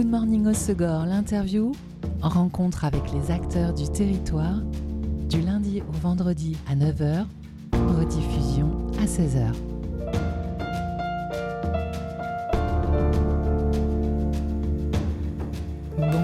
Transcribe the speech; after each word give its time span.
Good 0.00 0.08
Morning 0.08 0.46
Osegor, 0.46 1.04
l'interview, 1.04 1.72
rencontre 2.22 2.86
avec 2.86 3.02
les 3.12 3.30
acteurs 3.30 3.74
du 3.74 3.86
territoire, 3.86 4.62
du 5.28 5.42
lundi 5.42 5.82
au 5.82 5.92
vendredi 5.92 6.56
à 6.70 6.74
9h, 6.74 7.26
rediffusion 7.74 8.70
à 8.98 9.04
16h. 9.04 9.69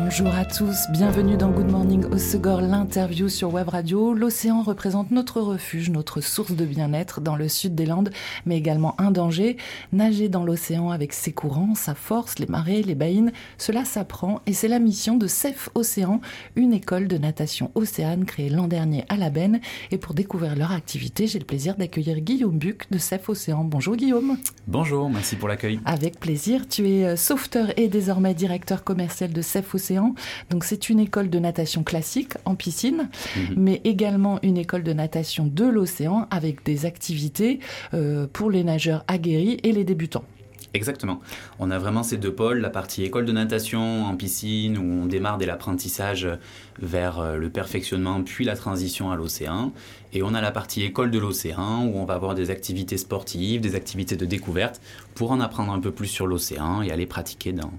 Bonjour 0.08 0.32
à 0.36 0.44
tous, 0.44 0.86
bienvenue 0.92 1.36
dans 1.36 1.50
Good 1.50 1.68
Morning 1.68 2.04
Osegor, 2.04 2.60
l'interview 2.60 3.28
sur 3.28 3.52
Web 3.52 3.70
Radio. 3.70 4.14
L'océan 4.14 4.62
représente 4.62 5.10
notre 5.10 5.40
refuge, 5.40 5.90
notre 5.90 6.20
source 6.20 6.52
de 6.52 6.64
bien-être 6.64 7.20
dans 7.20 7.34
le 7.34 7.48
sud 7.48 7.74
des 7.74 7.86
Landes, 7.86 8.12
mais 8.46 8.56
également 8.56 8.94
un 9.00 9.10
danger. 9.10 9.56
Nager 9.92 10.28
dans 10.28 10.44
l'océan 10.44 10.90
avec 10.90 11.12
ses 11.12 11.32
courants, 11.32 11.74
sa 11.74 11.96
force, 11.96 12.38
les 12.38 12.46
marées, 12.46 12.84
les 12.84 12.94
baïnes, 12.94 13.32
cela 13.58 13.84
s'apprend 13.84 14.42
et 14.46 14.52
c'est 14.52 14.68
la 14.68 14.78
mission 14.78 15.16
de 15.16 15.26
CEF 15.26 15.70
Océan, 15.74 16.20
une 16.54 16.72
école 16.72 17.08
de 17.08 17.18
natation 17.18 17.72
océane 17.74 18.26
créée 18.26 18.48
l'an 18.48 18.68
dernier 18.68 19.04
à 19.08 19.16
la 19.16 19.28
Benne. 19.28 19.60
Et 19.90 19.98
pour 19.98 20.14
découvrir 20.14 20.54
leur 20.54 20.70
activité, 20.70 21.26
j'ai 21.26 21.40
le 21.40 21.44
plaisir 21.44 21.74
d'accueillir 21.74 22.20
Guillaume 22.20 22.58
Buc 22.58 22.86
de 22.92 22.98
CEF 22.98 23.28
Océan. 23.28 23.64
Bonjour 23.64 23.96
Guillaume. 23.96 24.38
Bonjour, 24.68 25.10
merci 25.10 25.34
pour 25.34 25.48
l'accueil. 25.48 25.80
Avec 25.84 26.20
plaisir, 26.20 26.68
tu 26.68 26.88
es 26.88 27.04
euh, 27.04 27.16
sauveteur 27.16 27.76
et 27.76 27.88
désormais 27.88 28.34
directeur 28.34 28.84
commercial 28.84 29.32
de 29.32 29.42
CEF 29.42 29.74
Océan 29.74 29.95
donc 30.50 30.64
c'est 30.64 30.88
une 30.88 31.00
école 31.00 31.30
de 31.30 31.38
natation 31.38 31.82
classique 31.82 32.34
en 32.44 32.54
piscine, 32.54 33.08
mhm. 33.36 33.54
mais 33.56 33.80
également 33.84 34.38
une 34.42 34.56
école 34.56 34.82
de 34.82 34.92
natation 34.92 35.46
de 35.46 35.64
l'océan 35.64 36.26
avec 36.30 36.64
des 36.64 36.86
activités 36.86 37.60
euh, 37.94 38.26
pour 38.32 38.50
les 38.50 38.64
nageurs 38.64 39.04
aguerris 39.08 39.58
et 39.62 39.72
les 39.72 39.84
débutants. 39.84 40.24
Exactement. 40.76 41.20
On 41.58 41.70
a 41.70 41.78
vraiment 41.78 42.02
ces 42.02 42.18
deux 42.18 42.34
pôles, 42.34 42.58
la 42.58 42.68
partie 42.68 43.02
école 43.02 43.24
de 43.24 43.32
natation 43.32 44.04
en 44.04 44.14
piscine, 44.14 44.76
où 44.76 44.82
on 44.82 45.06
démarre 45.06 45.38
dès 45.38 45.46
l'apprentissage 45.46 46.28
vers 46.78 47.18
euh, 47.18 47.36
le 47.36 47.48
perfectionnement, 47.48 48.22
puis 48.22 48.44
la 48.44 48.56
transition 48.56 49.10
à 49.10 49.16
l'océan. 49.16 49.72
Et 50.12 50.22
on 50.22 50.34
a 50.34 50.42
la 50.42 50.50
partie 50.50 50.82
école 50.82 51.10
de 51.10 51.18
l'océan, 51.18 51.86
où 51.86 51.96
on 51.96 52.04
va 52.04 52.14
avoir 52.14 52.34
des 52.34 52.50
activités 52.50 52.98
sportives, 52.98 53.62
des 53.62 53.74
activités 53.74 54.16
de 54.16 54.26
découverte, 54.26 54.82
pour 55.14 55.30
en 55.30 55.40
apprendre 55.40 55.72
un 55.72 55.80
peu 55.80 55.92
plus 55.92 56.08
sur 56.08 56.26
l'océan 56.26 56.82
et 56.82 56.90
aller 56.90 57.06
pratiquer 57.06 57.52
dans, 57.52 57.72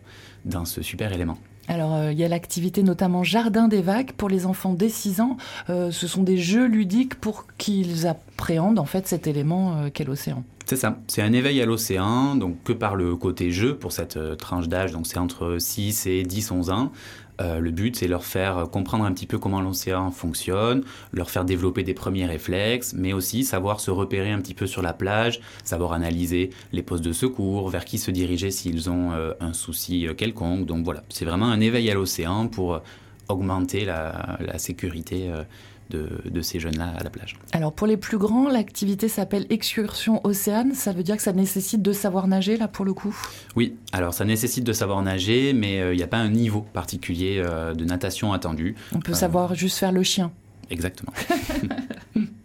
dans 0.45 0.65
ce 0.65 0.81
super 0.81 1.13
élément. 1.13 1.37
Alors, 1.67 1.93
euh, 1.95 2.11
il 2.11 2.17
y 2.17 2.23
a 2.23 2.27
l'activité 2.27 2.81
notamment 2.81 3.23
Jardin 3.23 3.67
des 3.67 3.81
vagues 3.81 4.11
pour 4.13 4.29
les 4.29 4.45
enfants 4.45 4.73
dès 4.73 4.89
6 4.89 5.21
ans. 5.21 5.37
Euh, 5.69 5.91
ce 5.91 6.07
sont 6.07 6.23
des 6.23 6.37
jeux 6.37 6.65
ludiques 6.65 7.15
pour 7.15 7.45
qu'ils 7.57 8.07
appréhendent 8.07 8.79
en 8.79 8.85
fait 8.85 9.07
cet 9.07 9.27
élément 9.27 9.77
euh, 9.77 9.89
qu'est 9.89 10.05
l'océan. 10.05 10.43
C'est 10.65 10.77
ça, 10.77 10.97
c'est 11.07 11.21
un 11.21 11.31
éveil 11.31 11.61
à 11.61 11.65
l'océan, 11.65 12.35
donc 12.35 12.61
que 12.63 12.73
par 12.73 12.95
le 12.95 13.15
côté 13.15 13.51
jeu 13.51 13.77
pour 13.77 13.93
cette 13.93 14.19
tranche 14.37 14.67
d'âge, 14.67 14.91
donc 14.91 15.07
c'est 15.07 15.17
entre 15.17 15.57
6 15.59 16.07
et 16.07 16.23
10-11 16.23 16.71
ans. 16.71 16.91
Euh, 17.41 17.59
le 17.59 17.71
but, 17.71 17.95
c'est 17.95 18.07
leur 18.07 18.25
faire 18.25 18.69
comprendre 18.71 19.05
un 19.05 19.13
petit 19.13 19.27
peu 19.27 19.37
comment 19.37 19.61
l'océan 19.61 20.11
fonctionne, 20.11 20.83
leur 21.13 21.29
faire 21.29 21.45
développer 21.45 21.83
des 21.83 21.93
premiers 21.93 22.25
réflexes, 22.25 22.93
mais 22.93 23.13
aussi 23.13 23.43
savoir 23.43 23.79
se 23.79 23.91
repérer 23.91 24.31
un 24.31 24.39
petit 24.39 24.53
peu 24.53 24.67
sur 24.67 24.81
la 24.81 24.93
plage, 24.93 25.39
savoir 25.63 25.93
analyser 25.93 26.49
les 26.71 26.83
postes 26.83 27.03
de 27.03 27.13
secours, 27.13 27.69
vers 27.69 27.85
qui 27.85 27.97
se 27.97 28.11
diriger 28.11 28.51
s'ils 28.51 28.89
ont 28.89 29.11
euh, 29.11 29.33
un 29.39 29.53
souci 29.53 30.07
euh, 30.07 30.13
quelconque. 30.13 30.65
Donc 30.65 30.83
voilà, 30.83 31.03
c'est 31.09 31.25
vraiment 31.25 31.47
un 31.47 31.59
éveil 31.59 31.89
à 31.91 31.93
l'océan 31.93 32.47
pour 32.47 32.81
augmenter 33.29 33.83
la 33.83 34.57
sécurité 34.57 35.29
de, 35.89 36.41
ces 36.41 36.59
jeunes-là 36.59 36.93
à 36.97 37.03
la 37.03 37.09
plage. 37.09 37.35
Alors 37.51 37.73
pour 37.73 37.87
les 37.87 37.97
plus 37.97 38.17
grands, 38.17 38.47
l'activité 38.49 39.07
s'appelle 39.07 39.45
excursion 39.49 40.21
océane. 40.25 40.73
Ça 40.73 40.91
veut 40.91 41.03
dire 41.03 41.17
que 41.17 41.23
ça 41.23 41.33
nécessite 41.33 41.81
de 41.81 41.91
savoir 41.91 42.27
nager 42.27 42.57
là 42.57 42.67
pour 42.67 42.85
le 42.85 42.93
coup? 42.93 43.15
Oui, 43.55 43.75
alors 43.91 44.13
ça 44.13 44.25
nécessite 44.25 44.63
de 44.63 44.73
savoir 44.73 45.01
nager, 45.01 45.53
mais 45.53 45.81
euh, 45.81 45.93
il 45.93 45.97
n'y 45.97 46.03
a 46.03 46.07
pas 46.07 46.17
un 46.17 46.29
niveau 46.29 46.61
particulier 46.61 47.41
euh, 47.43 47.73
de 47.73 47.85
natation 47.85 48.33
attendu. 48.33 48.75
On 48.93 48.99
peut 48.99 49.13
savoir 49.13 49.55
juste 49.55 49.77
faire 49.77 49.91
le 49.91 50.03
chien. 50.03 50.31
Exactement. 50.69 51.13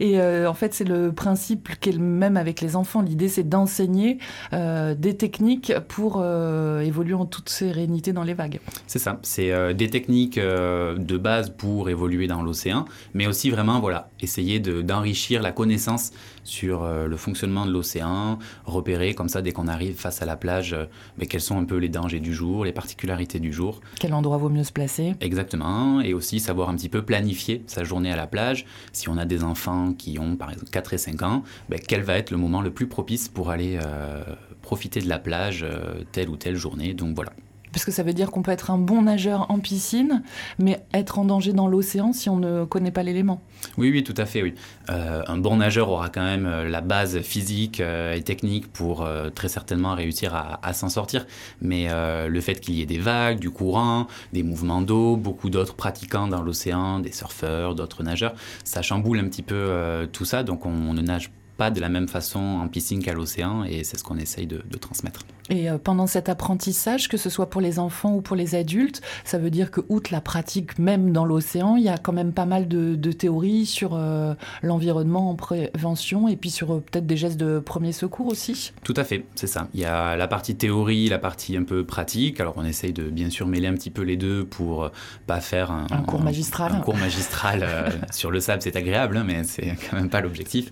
Et 0.00 0.18
euh, 0.18 0.48
en 0.48 0.54
fait, 0.54 0.74
c'est 0.74 0.84
le 0.84 1.12
principe 1.12 1.78
qui 1.80 1.90
est 1.90 1.92
le 1.92 1.98
même 1.98 2.36
avec 2.36 2.60
les 2.60 2.76
enfants. 2.76 3.02
L'idée, 3.02 3.28
c'est 3.28 3.48
d'enseigner 3.48 4.18
euh, 4.52 4.94
des 4.94 5.16
techniques 5.16 5.72
pour 5.88 6.18
euh, 6.20 6.80
évoluer 6.80 7.14
en 7.14 7.26
toute 7.26 7.48
sérénité 7.48 8.12
dans 8.12 8.24
les 8.24 8.34
vagues. 8.34 8.60
C'est 8.86 8.98
ça. 8.98 9.18
C'est 9.22 9.74
des 9.74 9.90
techniques 9.90 10.38
de 10.38 11.16
base 11.16 11.50
pour 11.50 11.88
évoluer 11.88 12.26
dans 12.26 12.42
l'océan, 12.42 12.84
mais 13.14 13.26
aussi 13.26 13.50
vraiment, 13.50 13.80
voilà, 13.80 14.10
essayer 14.20 14.60
d'enrichir 14.60 15.42
la 15.42 15.52
connaissance 15.52 16.12
sur 16.44 16.84
le 16.84 17.16
fonctionnement 17.16 17.66
de 17.66 17.70
l'océan, 17.70 18.38
repérer 18.64 19.14
comme 19.14 19.28
ça 19.28 19.42
dès 19.42 19.52
qu'on 19.52 19.68
arrive 19.68 19.94
face 19.94 20.22
à 20.22 20.26
la 20.26 20.36
plage, 20.36 20.76
mais 21.18 21.26
quels 21.26 21.40
sont 21.40 21.58
un 21.58 21.64
peu 21.64 21.76
les 21.76 21.88
dangers 21.88 22.20
du 22.20 22.34
jour, 22.34 22.64
les 22.64 22.72
particularités 22.72 23.38
du 23.38 23.52
jour. 23.52 23.80
Quel 24.00 24.14
endroit 24.14 24.38
vaut 24.38 24.48
mieux 24.48 24.64
se 24.64 24.72
placer 24.72 25.14
Exactement. 25.20 26.00
Et 26.00 26.14
aussi 26.14 26.40
savoir 26.40 26.68
un 26.68 26.76
petit 26.76 26.88
peu 26.88 27.02
planifier 27.02 27.62
sa 27.66 27.84
journée 27.84 28.12
à 28.12 28.16
la 28.16 28.26
plage. 28.26 28.66
Si 28.92 29.08
on 29.08 29.16
a 29.16 29.24
des 29.24 29.41
enfants 29.42 29.92
qui 29.92 30.18
ont 30.18 30.36
par 30.36 30.50
exemple 30.50 30.70
4 30.70 30.94
et 30.94 30.98
5 30.98 31.22
ans, 31.22 31.42
ben, 31.68 31.78
quel 31.78 32.02
va 32.02 32.16
être 32.16 32.30
le 32.30 32.36
moment 32.36 32.60
le 32.60 32.70
plus 32.70 32.86
propice 32.86 33.28
pour 33.28 33.50
aller 33.50 33.78
euh, 33.82 34.22
profiter 34.60 35.00
de 35.00 35.08
la 35.08 35.18
plage 35.18 35.62
euh, 35.62 36.04
telle 36.12 36.28
ou 36.28 36.36
telle 36.36 36.56
journée? 36.56 36.94
Donc 36.94 37.14
voilà. 37.14 37.32
Parce 37.72 37.84
que 37.84 37.90
ça 37.90 38.02
veut 38.02 38.12
dire 38.12 38.30
qu'on 38.30 38.42
peut 38.42 38.50
être 38.50 38.70
un 38.70 38.78
bon 38.78 39.02
nageur 39.02 39.50
en 39.50 39.58
piscine, 39.58 40.22
mais 40.58 40.84
être 40.92 41.18
en 41.18 41.24
danger 41.24 41.52
dans 41.52 41.68
l'océan 41.68 42.12
si 42.12 42.28
on 42.28 42.36
ne 42.36 42.64
connaît 42.64 42.90
pas 42.90 43.02
l'élément. 43.02 43.42
Oui, 43.78 43.90
oui, 43.90 44.04
tout 44.04 44.14
à 44.16 44.26
fait, 44.26 44.42
oui. 44.42 44.54
Euh, 44.90 45.22
un 45.26 45.38
bon 45.38 45.56
nageur 45.56 45.90
aura 45.90 46.08
quand 46.08 46.22
même 46.22 46.48
la 46.48 46.80
base 46.80 47.20
physique 47.20 47.80
et 47.80 48.22
technique 48.22 48.72
pour 48.72 49.08
très 49.34 49.48
certainement 49.48 49.94
réussir 49.94 50.34
à, 50.34 50.60
à 50.62 50.72
s'en 50.72 50.88
sortir. 50.88 51.26
Mais 51.60 51.88
le 52.28 52.40
fait 52.40 52.60
qu'il 52.60 52.74
y 52.74 52.82
ait 52.82 52.86
des 52.86 52.98
vagues, 52.98 53.38
du 53.38 53.50
courant, 53.50 54.06
des 54.32 54.42
mouvements 54.42 54.82
d'eau, 54.82 55.16
beaucoup 55.16 55.50
d'autres 55.50 55.74
pratiquants 55.74 56.28
dans 56.28 56.42
l'océan, 56.42 56.98
des 56.98 57.12
surfeurs, 57.12 57.74
d'autres 57.74 58.02
nageurs, 58.02 58.34
ça 58.64 58.82
chamboule 58.82 59.18
un 59.18 59.24
petit 59.24 59.42
peu 59.42 60.08
tout 60.12 60.24
ça. 60.24 60.42
Donc 60.42 60.66
on 60.66 60.92
ne 60.92 61.00
nage 61.02 61.30
pas 61.30 61.41
de 61.70 61.80
la 61.80 61.88
même 61.88 62.08
façon 62.08 62.40
en 62.40 62.68
piscine 62.68 63.02
qu'à 63.02 63.12
l'océan 63.12 63.64
et 63.64 63.84
c'est 63.84 63.98
ce 63.98 64.04
qu'on 64.04 64.18
essaye 64.18 64.46
de, 64.46 64.62
transmettre. 64.80 65.20
Et 65.50 65.70
euh, 65.70 65.78
pendant 65.78 66.06
cet 66.06 66.28
apprentissage, 66.28 67.08
que 67.08 67.16
ce 67.16 67.30
soit 67.30 67.50
pour 67.50 67.60
les 67.60 67.78
enfants 67.78 68.14
ou 68.14 68.20
pour 68.20 68.36
les 68.36 68.54
adultes, 68.54 69.00
ça 69.24 69.38
veut 69.38 69.50
dire 69.50 69.70
que 69.70 69.80
outre 69.88 70.12
la 70.12 70.20
pratique 70.20 70.78
même 70.78 71.12
dans 71.12 71.24
l'océan, 71.24 71.76
il 71.76 71.84
y 71.84 71.88
a 71.88 71.98
quand 71.98 72.12
même 72.12 72.32
pas 72.32 72.46
mal 72.46 72.68
de, 72.68 73.12
théories 73.12 73.66
sur 73.66 73.94
euh, 73.94 74.34
l'environnement 74.62 75.30
en 75.30 75.34
prévention 75.34 76.26
et 76.28 76.36
puis 76.36 76.50
sur 76.50 76.72
euh, 76.72 76.80
peut-être 76.80 77.06
des 77.06 77.16
gestes 77.16 77.38
de 77.38 77.58
premier 77.58 77.92
secours 77.92 78.26
aussi? 78.26 78.72
Tout 78.82 78.94
à 78.96 79.04
fait, 79.04 79.24
c'est 79.34 79.46
ça. 79.46 79.68
Il 79.74 79.80
y 79.80 79.84
a 79.84 80.16
la 80.16 80.26
partie 80.26 80.56
théorie, 80.56 81.08
la 81.08 81.18
partie 81.18 81.56
un 81.56 81.64
peu 81.64 81.84
pratique. 81.84 82.40
Alors 82.40 82.54
on 82.56 82.64
essaye 82.64 82.92
de 82.92 83.04
bien 83.04 83.30
sûr 83.30 83.46
mêler 83.46 83.68
un 83.68 83.74
petit 83.74 83.90
peu 83.90 84.02
les 84.02 84.16
deux 84.16 84.44
pour 84.44 84.90
pas 85.26 85.40
faire 85.40 85.70
un, 85.70 85.86
un 85.90 86.02
cours 86.02 86.22
magistral. 86.22 86.72
Un, 86.72 86.80
cours 86.80 86.96
magistral 86.96 87.66
sur 88.10 88.30
le 88.30 88.40
sable, 88.40 88.62
c'est 88.62 88.76
agréable, 88.76 89.16
hein, 89.16 89.24
mais 89.26 89.44
c'est 89.44 89.76
quand 89.90 89.96
même 89.96 90.08
pas 90.08 90.20
l'objectif. 90.20 90.70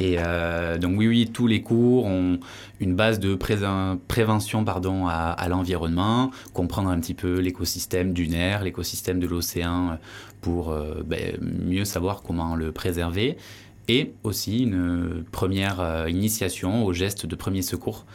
Et 0.00 0.16
euh, 0.18 0.78
donc 0.78 0.98
oui, 0.98 1.06
oui, 1.06 1.30
tous 1.30 1.46
les 1.46 1.62
cours 1.62 2.06
ont 2.06 2.40
une 2.80 2.96
base 2.96 3.20
de 3.20 3.34
prévention 3.34 4.64
pardon, 4.64 5.06
à, 5.06 5.46
l'environnement, 5.48 6.30
comprendre 6.54 6.88
un 6.88 6.98
petit 6.98 7.12
peu 7.12 7.38
l'écosystème 7.38 8.14
du 8.14 8.26
nerf, 8.26 8.64
l'écosystème 8.64 9.20
de 9.20 9.26
l'océan 9.26 9.98
pour 10.40 10.70
euh, 10.70 11.02
ben, 11.04 11.36
mieux 11.42 11.84
savoir 11.84 12.22
comment 12.22 12.56
le 12.56 12.72
préserver. 12.72 13.36
Et 13.88 14.14
aussi 14.24 14.60
une 14.60 15.22
première 15.32 15.80
euh, 15.80 16.08
initiation 16.08 16.86
aux 16.86 16.94
gestes 16.94 17.26
de 17.26 17.36
premier 17.36 17.62
secours 17.62 18.06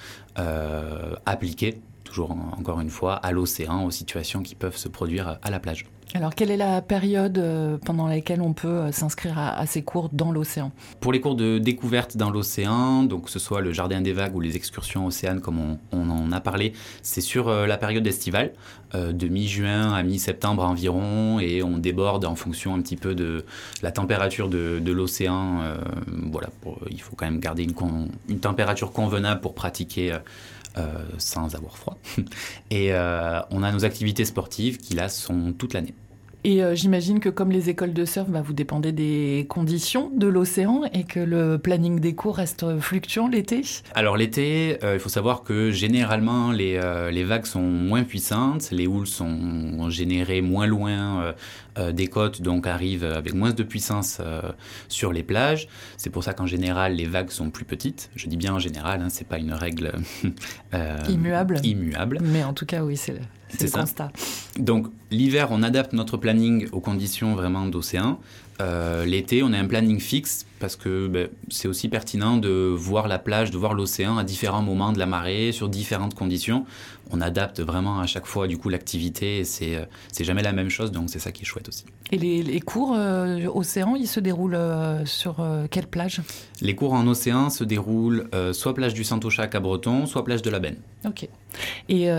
appliqués, 1.25 1.79
toujours 2.15 2.37
encore 2.57 2.79
une 2.79 2.89
fois, 2.89 3.15
à 3.15 3.33
l'océan, 3.33 3.83
aux 3.83 3.91
situations 3.91 4.41
qui 4.41 4.55
peuvent 4.55 4.77
se 4.77 4.87
produire 4.87 5.37
à 5.41 5.51
la 5.51 5.59
plage. 5.59 5.85
Alors, 6.13 6.33
quelle 6.33 6.49
est 6.49 6.55
la 6.55 6.81
période 6.81 7.37
euh, 7.39 7.77
pendant 7.77 8.07
laquelle 8.07 8.39
on 8.39 8.53
peut 8.53 8.67
euh, 8.67 8.91
s'inscrire 8.93 9.37
à, 9.37 9.65
ces 9.65 9.81
cours 9.81 10.07
dans 10.13 10.31
l'océan? 10.31 10.71
Pour 11.01 11.11
les 11.11 11.19
cours 11.19 11.35
de 11.35 11.57
découverte 11.57 12.15
dans 12.15 12.29
l'océan, 12.29 13.03
donc 13.03 13.25
que 13.25 13.31
ce 13.31 13.39
soit 13.39 13.59
le 13.59 13.73
jardin 13.73 13.99
des 13.99 14.13
vagues 14.13 14.33
ou 14.33 14.39
les 14.39 14.55
excursions 14.55 15.07
océanes, 15.07 15.41
comme 15.41 15.77
on, 15.91 16.09
en 16.09 16.31
a 16.31 16.39
parlé, 16.39 16.71
c'est 17.01 17.19
sur 17.19 17.49
euh, 17.49 17.67
la 17.67 17.77
période 17.77 18.05
estivale, 18.07 18.53
de 18.93 19.27
mi-juin 19.27 19.91
à 19.91 20.03
mi-septembre 20.03 20.63
environ, 20.63 21.41
et 21.41 21.61
on 21.63 21.77
déborde 21.77 22.23
en 22.23 22.35
fonction 22.35 22.73
un 22.73 22.79
petit 22.79 22.95
peu 22.95 23.13
de 23.13 23.43
la 23.81 23.91
température 23.91 24.47
de, 24.47 24.79
l'océan. 24.89 25.63
voilà, 26.31 26.47
il 26.89 27.01
faut 27.01 27.13
quand 27.13 27.25
même 27.25 27.41
garder 27.41 27.63
une, 27.63 27.73
une 28.29 28.39
température 28.39 28.93
convenable 28.93 29.41
pour 29.41 29.53
pratiquer. 29.53 30.17
Sans 31.17 31.55
avoir 31.55 31.77
froid. 31.77 31.97
Et 32.71 32.91
on 32.93 33.63
a 33.63 33.71
nos 33.71 33.85
activités 33.85 34.25
sportives 34.25 34.77
qui 34.77 34.93
là 34.93 35.09
sont 35.09 35.53
toute 35.53 35.73
l'année. 35.73 35.93
Et 36.45 36.63
euh, 36.63 36.75
j'imagine 36.75 37.19
que 37.19 37.29
comme 37.29 37.49
les 37.49 37.71
écoles 37.71 37.91
de 37.91 38.05
surf, 38.05 38.29
bah, 38.29 38.43
vous 38.43 38.53
dépendez 38.53 38.91
des 38.91 39.47
conditions 39.49 40.11
de 40.15 40.27
l'océan 40.27 40.83
et 40.93 41.03
que 41.03 41.19
le 41.19 41.57
planning 41.57 41.99
des 41.99 42.13
cours 42.13 42.35
reste 42.35 42.79
fluctuant 42.79 43.27
l'été 43.27 43.61
Alors 43.95 44.15
l'été, 44.15 44.77
euh, 44.83 44.93
il 44.93 44.99
faut 44.99 45.09
savoir 45.09 45.41
que 45.41 45.71
généralement 45.71 46.51
les, 46.51 46.75
euh, 46.75 47.09
les, 47.09 47.23
vagues 47.23 47.47
sont 47.47 47.63
moins 47.63 48.03
puissantes, 48.03 48.69
les 48.69 48.85
houles 48.85 49.07
sont 49.07 49.89
générées 49.89 50.41
moins 50.41 50.67
loin 50.67 51.33
des 51.91 52.07
côtes, 52.07 52.41
donc 52.43 52.67
arrivent 52.67 53.03
avec 53.03 53.33
moins 53.33 53.51
de 53.51 53.63
puissance 53.63 54.21
sur 54.87 55.11
les 55.11 55.23
plages. 55.23 55.67
C'est 55.97 56.11
pour 56.11 56.23
ça 56.23 56.33
qu'en 56.33 56.45
général 56.45 56.95
les 56.95 57.05
vagues 57.05 57.31
sont 57.31 57.49
plus 57.49 57.65
petites. 57.65 58.11
Je 58.15 58.27
dis 58.27 58.37
bien 58.37 58.53
en 58.53 58.59
général, 58.59 59.01
hein, 59.01 59.07
c'est 59.09 59.27
pas 59.27 59.39
une 59.39 59.51
règle 59.51 59.93
immuable. 61.09 61.59
immuable. 61.63 62.19
Mais 62.21 62.43
en 62.43 62.53
tout 62.53 62.67
cas, 62.67 62.83
oui, 62.83 62.97
c'est 62.97 63.19
c'est 63.59 63.67
ça. 63.67 63.81
constat. 63.81 64.11
Donc 64.57 64.87
l'hiver, 65.11 65.49
on 65.51 65.63
adapte 65.63 65.93
notre 65.93 66.17
planning 66.17 66.67
aux 66.71 66.79
conditions 66.79 67.35
vraiment 67.35 67.65
d'océan. 67.65 68.19
Euh, 68.61 69.03
l'été, 69.05 69.43
on 69.43 69.51
a 69.51 69.57
un 69.57 69.65
planning 69.65 69.99
fixe 69.99 70.45
parce 70.59 70.75
que 70.77 71.07
ben, 71.07 71.27
c'est 71.49 71.67
aussi 71.67 71.89
pertinent 71.89 72.37
de 72.37 72.73
voir 72.73 73.07
la 73.07 73.19
plage, 73.19 73.51
de 73.51 73.57
voir 73.57 73.73
l'océan 73.73 74.17
à 74.17 74.23
différents 74.23 74.61
moments 74.61 74.93
de 74.93 74.99
la 74.99 75.05
marée, 75.05 75.51
sur 75.51 75.67
différentes 75.67 76.15
conditions. 76.15 76.65
On 77.11 77.21
adapte 77.21 77.59
vraiment 77.59 77.99
à 77.99 78.07
chaque 78.07 78.25
fois 78.25 78.47
du 78.47 78.57
coup 78.57 78.69
l'activité 78.69 79.43
c'est, 79.43 79.75
euh, 79.75 79.85
c'est 80.11 80.23
jamais 80.23 80.43
la 80.43 80.53
même 80.53 80.69
chose, 80.69 80.91
donc 80.91 81.09
c'est 81.09 81.19
ça 81.19 81.31
qui 81.31 81.43
est 81.43 81.45
chouette 81.45 81.67
aussi. 81.67 81.85
Et 82.11 82.17
les, 82.17 82.59
cours 82.59 82.93
euh, 82.95 83.47
océan, 83.47 83.95
ils 83.95 84.07
se 84.07 84.19
déroulent 84.19 84.59
sur 85.05 85.43
quelle 85.71 85.87
plage? 85.87 86.21
Les 86.61 86.75
cours 86.75 86.93
en 86.93 87.07
océan 87.07 87.49
se 87.49 87.63
déroulent 87.63 88.29
soit 88.53 88.75
plage 88.75 88.93
du 88.93 89.03
Santocha 89.03 89.49
à 89.51 89.59
Breton, 89.59 90.05
soit 90.05 90.23
plage 90.23 90.43
de 90.43 90.51
la 90.51 90.59
Benne. 90.59 90.77
Ok. 91.03 91.27
Et 91.89 92.09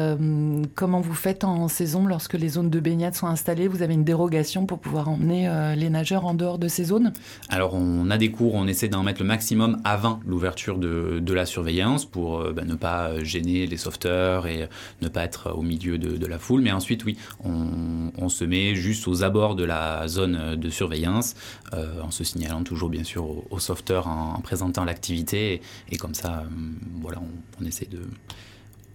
comment 0.75 1.01
vous 1.01 1.15
faites 1.15 1.45
en 1.45 1.69
saison 1.69 2.05
lorsque 2.07 2.35
les 2.35 2.49
zones 2.49 2.69
de 2.69 2.81
baignade 2.81 3.15
sont 3.15 3.29
installées? 3.29 3.69
Vous 3.69 3.83
avez 3.83 3.95
une 3.95 4.05
dérogation 4.05 4.67
pour 4.67 4.81
pouvoir 4.81 5.09
emmener 5.09 5.49
les 5.77 5.89
nageurs 5.89 6.27
en 6.27 6.35
dehors 6.35 6.59
de 6.59 6.67
ces 6.67 6.85
zones? 6.85 7.13
Alors, 7.49 7.75
on 7.75 8.11
a 8.11 8.19
des 8.19 8.31
cours, 8.33 8.55
on 8.55 8.67
essaie 8.67 8.89
d'en 8.89 9.03
mettre 9.05 9.21
le 9.21 9.27
maximum 9.27 9.79
avant 9.85 10.21
l'ouverture 10.27 10.79
de, 10.79 11.21
de, 11.21 11.35
la 11.35 11.47
surveillance 11.47 12.05
pour 12.05 12.41
euh, 12.41 12.53
bah, 12.53 12.65
ne 12.65 12.75
pas 12.75 13.23
gêner 13.23 13.67
les 13.67 13.77
sauveteurs 13.77 14.47
et 14.47 14.69
ne 15.03 15.09
pas 15.09 15.25
être 15.25 15.53
au 15.57 15.63
milieu 15.63 15.99
de, 15.99 16.27
la 16.27 16.39
foule. 16.39 16.61
Mais 16.63 16.73
ensuite, 16.73 17.05
oui, 17.05 17.17
on, 17.45 18.29
se 18.29 18.45
met 18.45 18.75
juste 18.75 19.07
aux 19.07 19.23
abords 19.23 19.55
de 19.55 19.65
la 19.65 20.09
zone 20.09 20.57
de 20.57 20.71
surveillance 20.71 21.35
euh, 21.73 22.01
en 22.03 22.11
se 22.11 22.25
signalant 22.25 22.65
toujours, 22.65 22.89
bien 22.89 23.05
sûr, 23.05 23.45
aux, 23.51 23.59
sauveteurs 23.59 24.09
en, 24.09 24.41
présentant 24.41 24.85
l'activité. 24.85 25.61
Et, 25.91 25.97
comme 25.97 26.15
ça, 26.15 26.41
euh, 26.41 26.45
voilà, 27.01 27.21
on, 27.61 27.65
essaie 27.65 27.89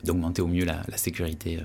d'augmenter 0.04 0.42
au 0.42 0.48
mieux 0.48 0.66
la, 0.66 0.82
la 0.88 0.98
sécurité 0.98 1.60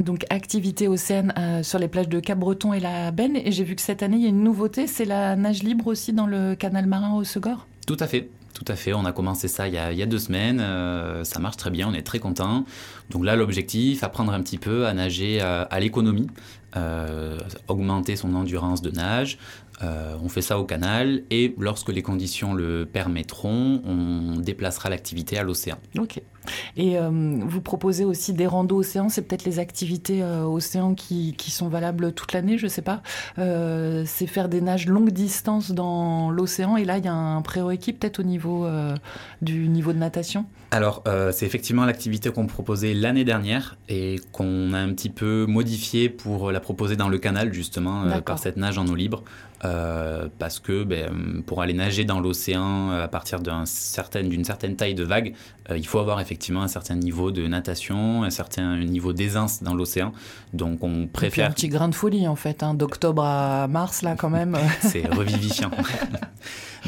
donc 0.00 0.24
activité 0.30 0.88
océane 0.88 1.32
euh, 1.38 1.62
sur 1.62 1.78
les 1.78 1.88
plages 1.88 2.08
de 2.08 2.20
Cap-Breton 2.20 2.72
et 2.72 2.80
la 2.80 3.10
Benne. 3.10 3.36
Et 3.36 3.52
j'ai 3.52 3.64
vu 3.64 3.74
que 3.74 3.82
cette 3.82 4.02
année, 4.02 4.16
il 4.16 4.22
y 4.22 4.26
a 4.26 4.30
une 4.30 4.42
nouveauté, 4.42 4.86
c'est 4.86 5.04
la 5.04 5.36
nage 5.36 5.62
libre 5.62 5.86
aussi 5.86 6.12
dans 6.12 6.26
le 6.26 6.54
canal 6.54 6.86
marin 6.86 7.14
au 7.14 7.24
Segor? 7.24 7.66
Tout 7.86 7.96
à 8.00 8.06
fait. 8.06 8.28
Tout 8.56 8.72
à 8.72 8.74
fait, 8.74 8.94
on 8.94 9.04
a 9.04 9.12
commencé 9.12 9.48
ça 9.48 9.68
il 9.68 9.74
y 9.74 10.02
a, 10.02 10.06
deux 10.06 10.18
semaines, 10.18 10.60
euh, 10.60 11.24
ça 11.24 11.40
marche 11.40 11.58
très 11.58 11.68
bien, 11.68 11.88
on 11.90 11.92
est 11.92 12.00
très 12.00 12.18
content. 12.18 12.64
Donc 13.10 13.22
là, 13.22 13.36
l'objectif, 13.36 14.02
apprendre 14.02 14.32
un 14.32 14.40
petit 14.40 14.56
peu 14.56 14.86
à 14.86 14.94
nager 14.94 15.42
à, 15.42 15.78
l'économie, 15.78 16.26
euh, 16.74 17.38
augmenter 17.68 18.16
son 18.16 18.34
endurance 18.34 18.80
de 18.80 18.90
nage, 18.90 19.36
euh, 19.82 20.16
on 20.22 20.30
fait 20.30 20.40
ça 20.40 20.58
au 20.58 20.64
canal 20.64 21.24
et 21.30 21.54
lorsque 21.58 21.90
les 21.90 22.00
conditions 22.00 22.54
le 22.54 22.86
permettront, 22.90 23.82
on 23.84 24.40
déplacera 24.40 24.88
l'activité 24.88 25.36
à 25.36 25.42
l'océan. 25.42 25.76
Et 26.76 26.98
euh, 26.98 27.10
vous 27.10 27.60
proposez 27.60 28.04
aussi 28.04 28.32
des 28.32 28.46
randos 28.46 28.78
océan, 28.78 29.08
c'est 29.08 29.22
peut-être 29.22 29.44
les 29.44 29.58
activités 29.58 30.22
euh, 30.22 30.44
océan 30.44 30.94
qui, 30.94 31.34
qui, 31.36 31.50
sont 31.50 31.68
valables 31.68 32.12
toute 32.12 32.32
l'année, 32.32 32.58
je 32.58 32.64
ne 32.64 32.68
sais 32.70 32.82
pas. 32.82 33.02
c'est 33.36 34.26
faire 34.26 34.48
des 34.48 34.60
nages 34.60 34.86
longue 34.86 35.10
distance 35.10 35.72
dans 35.72 36.30
l'océan 36.30 36.76
et 36.76 36.84
là 36.84 36.98
il 36.98 37.04
y 37.04 37.08
a 37.08 37.14
un 37.14 37.40
prérequis 37.42 37.92
peut-être 37.92 38.20
au 38.20 38.22
niveau 38.22 38.68
du 39.40 39.68
niveau 39.68 39.92
de 39.92 39.98
natation? 39.98 40.44
Alors 40.70 41.02
c'est 41.32 41.46
effectivement 41.46 41.84
l'activité 41.84 42.30
qu'on 42.30 42.46
proposait 42.46 42.92
l'année 42.92 43.24
dernière 43.24 43.76
et 43.88 44.20
qu'on 44.32 44.72
a 44.74 44.78
un 44.78 44.92
petit 44.92 45.10
peu 45.10 45.46
modifié 45.46 46.08
pour 46.08 46.52
la 46.52 46.60
proposer 46.60 46.96
dans 46.96 47.08
le 47.08 47.18
canal 47.18 47.54
justement 47.54 48.20
par 48.20 48.38
cette 48.38 48.56
nage 48.56 48.76
en 48.76 48.86
eau 48.86 48.94
libre. 48.94 49.22
Euh, 49.64 50.28
parce 50.38 50.58
que 50.58 50.84
ben, 50.84 51.42
pour 51.46 51.62
aller 51.62 51.72
nager 51.72 52.04
dans 52.04 52.20
l'océan 52.20 52.90
euh, 52.90 53.04
à 53.04 53.08
partir 53.08 53.40
d'une 53.40 53.64
certaine, 53.64 54.44
certaine 54.44 54.76
taille 54.76 54.94
de 54.94 55.02
vague, 55.02 55.34
euh, 55.70 55.78
il 55.78 55.86
faut 55.86 55.98
avoir 55.98 56.20
effectivement 56.20 56.62
un 56.62 56.68
certain 56.68 56.94
niveau 56.94 57.30
de 57.30 57.46
natation, 57.46 58.22
un 58.22 58.30
certain 58.30 58.76
niveau 58.78 59.14
d'aisance 59.14 59.62
dans 59.62 59.74
l'océan. 59.74 60.12
Donc 60.52 60.84
on 60.84 61.06
préfère... 61.06 61.48
un 61.48 61.52
petit 61.52 61.68
grain 61.68 61.88
de 61.88 61.94
folie 61.94 62.28
en 62.28 62.36
fait, 62.36 62.62
hein, 62.62 62.74
d'octobre 62.74 63.24
à 63.24 63.66
mars 63.66 64.02
là 64.02 64.14
quand 64.14 64.30
même. 64.30 64.58
C'est 64.80 65.06
revivifiant. 65.06 65.70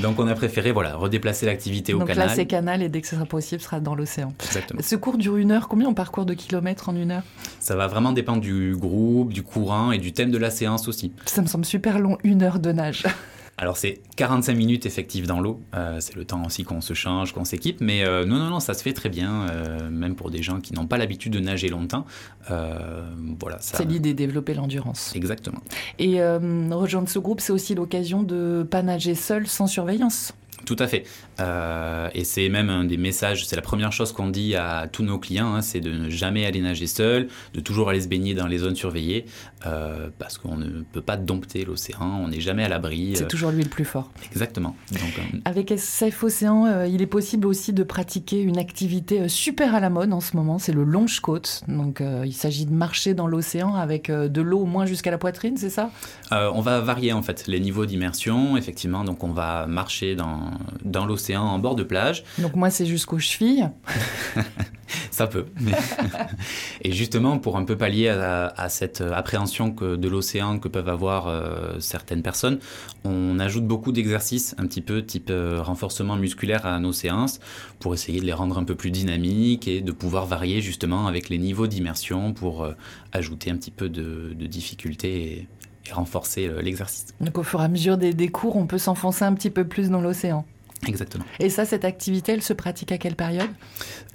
Donc 0.03 0.21
on 0.21 0.29
a 0.29 0.35
préféré 0.35 0.71
voilà, 0.71 0.95
redéplacer 0.95 1.47
l'activité 1.47 1.93
au 1.93 1.99
canal. 2.01 2.17
Donc 2.17 2.27
là 2.27 2.35
c'est 2.35 2.47
canal 2.47 2.83
et 2.83 2.89
dès 2.89 3.01
que 3.01 3.09
ce 3.09 3.17
sera 3.17 3.27
possible, 3.27 3.61
ce 3.61 3.67
sera 3.67 3.81
dans 3.81 3.95
l'océan. 3.95 4.33
Exactement. 4.45 4.81
Ce 4.83 4.95
cours 4.95 5.19
dure 5.19 5.37
une 5.37 5.51
heure. 5.51 5.67
Combien 5.67 5.89
on 5.89 5.95
parcourt 5.95 6.25
de 6.25 6.35
kilomètres 6.35 6.89
en 6.89 6.95
une 6.95 7.11
heure? 7.11 7.25
Ça 7.59 7.75
va 7.75 7.89
vraiment 7.89 8.13
dépendre 8.13 8.41
du 8.41 8.77
groupe, 8.77 9.33
du 9.33 9.43
courant 9.43 9.91
et 9.91 9.99
du 9.99 10.13
thème 10.13 10.31
de 10.31 10.39
la 10.39 10.51
séance 10.51 10.87
aussi. 10.87 11.13
Ça 11.27 11.43
me 11.43 11.47
semble 11.47 11.65
super 11.65 11.99
long, 11.99 12.17
une 12.23 12.43
heure 12.43 12.58
de 12.59 12.73
nage. 12.73 13.05
Alors 13.61 13.77
c'est 13.77 14.01
45 14.15 14.55
minutes 14.55 14.87
effectives 14.87 15.27
dans 15.27 15.41
l'eau, 15.41 15.61
euh, 15.75 15.97
c'est 15.99 16.15
le 16.15 16.25
temps 16.25 16.45
aussi 16.47 16.63
qu'on 16.63 16.81
se 16.81 16.95
change, 16.95 17.33
qu'on 17.33 17.45
s'équipe, 17.45 17.81
mais 17.81 18.05
euh, 18.05 18.25
non, 18.25 18.37
non, 18.37 18.51
non, 18.51 18.61
ça 18.61 18.73
se 18.73 18.85
fait 18.85 18.93
très 18.93 19.09
bien, 19.09 19.49
euh, 19.51 19.91
même 19.91 20.15
pour 20.15 20.31
des 20.31 20.45
gens 20.45 20.61
qui 20.61 20.75
n'ont 20.75 20.87
pas 20.87 20.97
l'habitude 20.97 21.33
de 21.33 21.41
nager 21.41 21.69
longtemps. 21.69 22.07
voilà, 22.49 23.59
C'est 23.61 23.85
l'idée, 23.85 24.15
développer 24.15 24.55
l'endurance. 24.55 25.13
Exactement. 25.17 25.61
Et 25.99 26.23
rejoindre 26.23 27.09
ce 27.09 27.19
groupe, 27.19 27.41
c'est 27.41 27.53
aussi 27.53 27.75
l'occasion 27.75 28.23
de 28.23 28.65
pas 28.69 28.83
nager 28.83 29.17
seul 29.17 29.49
sans 29.49 29.67
surveillance. 29.67 30.35
Tout 30.65 30.77
à 30.79 30.87
fait. 30.87 31.05
Euh, 31.41 32.09
et 32.15 32.25
c'est 32.25 32.49
même 32.49 32.69
un 32.69 32.85
des 32.85 32.97
messages, 32.97 33.47
c'est 33.47 33.57
la 33.57 33.63
première 33.63 33.93
chose 33.93 34.13
qu'on 34.13 34.29
dit 34.29 34.55
à 34.55 34.89
tous 34.91 35.03
nos 35.03 35.19
clients, 35.19 35.55
hein, 35.55 35.63
c'est 35.63 35.81
de 35.81 35.91
ne 35.91 36.11
jamais 36.11 36.47
aller 36.47 36.61
nager 36.61 36.87
seul, 36.87 37.29
de 37.55 37.61
toujours 37.61 37.91
aller 37.91 38.01
se 38.01 38.09
baigner 38.09 38.35
dans 38.35 38.47
les 38.47 38.59
zones 38.59 38.75
surveillées, 38.75 39.27
euh, 39.67 40.09
parce 40.19 40.37
qu'on 40.37 40.57
ne 40.57 40.83
peut 40.83 41.01
pas 41.01 41.17
dompter 41.17 41.65
l'océan, 41.65 42.21
on 42.23 42.29
n'est 42.29 42.41
jamais 42.41 42.65
à 42.65 42.69
l'abri. 42.69 43.15
C'est 43.15 43.29
toujours 43.29 43.51
lui 43.51 43.63
le 43.63 43.69
plus 43.69 43.85
fort. 43.85 44.11
Exactement. 44.31 44.77
Donc, 44.93 45.41
Avec 45.45 45.71
SF 45.71 46.25
Océan, 46.25 46.85
il 46.85 47.03
est 47.03 47.07
possible 47.07 47.47
aussi 47.47 47.73
de 47.73 47.83
pratiquer 47.83 48.41
une 48.41 48.59
activité 48.59 49.29
super 49.29 49.75
à 49.75 49.81
la 49.81 49.91
mode 49.91 50.13
en 50.13 50.21
ce 50.21 50.37
moment, 50.37 50.59
c'est 50.59 50.73
le 50.73 50.85
longe 50.85 51.21
côte. 51.21 51.63
Donc 51.69 52.03
il 52.25 52.33
s'agit 52.35 52.67
de 52.67 52.73
marcher 52.73 53.15
dans 53.15 53.27
l'océan 53.27 53.75
avec 53.75 54.11
de 54.11 54.43
l'eau 54.43 54.61
au 54.61 54.67
moins 54.67 54.87
jusqu'à 54.87 55.11
la 55.11 55.19
poitrine, 55.19 55.57
c'est 55.57 55.71
ça? 55.71 55.91
On 56.31 56.61
va 56.61 56.81
varier 56.81 57.13
en 57.13 57.23
fait 57.23 57.47
les 57.47 57.61
niveaux 57.61 57.87
d'immersion, 57.87 58.57
effectivement, 58.57 59.05
donc 59.05 59.25
on 59.25 59.33
va 59.33 59.67
marcher 59.67 60.15
dans 60.15 60.48
dans 60.85 61.07
l'océan 61.07 61.43
en 61.43 61.59
bord 61.59 61.75
de 61.75 61.83
plage. 61.83 62.25
Donc 62.39 62.55
moi, 62.55 62.71
c'est 62.71 62.87
jusqu'aux 62.87 63.19
chevilles. 63.19 63.69
Ça 65.11 65.27
peut. 65.27 65.47
et 66.83 66.93
justement, 66.93 67.39
pour 67.39 67.57
un 67.57 67.65
peu 67.65 67.77
pallier 67.77 68.09
à, 68.09 68.69
cette 68.69 69.01
appréhension 69.01 69.73
que, 69.73 69.97
de 69.97 70.09
l'océan 70.09 70.59
que 70.59 70.69
peuvent 70.69 70.89
avoir 70.89 71.29
euh, 71.29 71.79
certaines 71.81 72.23
personnes, 72.23 72.59
on 73.05 73.39
ajoute 73.39 73.67
beaucoup 73.67 73.93
d'exercices, 73.93 74.55
un 74.59 74.67
petit 74.67 74.81
peu 74.81 75.05
type 75.05 75.31
euh, 75.31 75.61
renforcement 75.63 76.17
musculaire 76.17 76.67
à 76.67 76.79
nos 76.79 76.93
séances, 76.93 77.41
pour 77.81 77.95
essayer 77.95 78.21
de 78.21 78.25
les 78.25 78.33
rendre 78.33 78.59
un 78.59 78.65
peu 78.65 78.75
plus 78.75 78.91
dynamiques 78.91 79.69
et 79.69 79.81
de 79.81 79.93
pouvoir 79.93 80.27
varier 80.27 80.61
justement 80.61 81.07
avec 81.07 81.29
les 81.29 81.39
niveaux 81.39 81.67
d'immersion 81.67 82.33
pour 82.33 82.65
euh, 82.65 82.73
ajouter 83.13 83.51
un 83.51 83.57
petit 83.57 83.71
peu 83.71 83.89
de, 83.89 84.35
difficulté 84.49 85.49
et, 85.58 85.58
renforcer 85.93 86.51
l'exercice. 86.63 87.07
Donc 87.21 87.39
au 87.39 87.43
fur 87.43 87.61
et 87.61 87.65
à 87.65 87.69
mesure 87.69 87.97
des 87.99 88.29
cours, 88.29 88.57
on 88.57 88.67
peut 88.67 88.79
s'enfoncer 88.79 89.25
un 89.25 89.35
petit 89.35 89.51
peu 89.51 89.67
plus 89.67 89.91
dans 89.91 90.01
l'océan. 90.01 90.45
Exactement. 90.87 91.25
Et 91.41 91.51
ça, 91.51 91.65
cette 91.65 91.85
activité, 91.85 92.33
elle 92.33 92.43
se 92.43 92.53
pratique 92.53 92.93
à 92.93 92.99
quelle 92.99 93.17
période? 93.17 93.49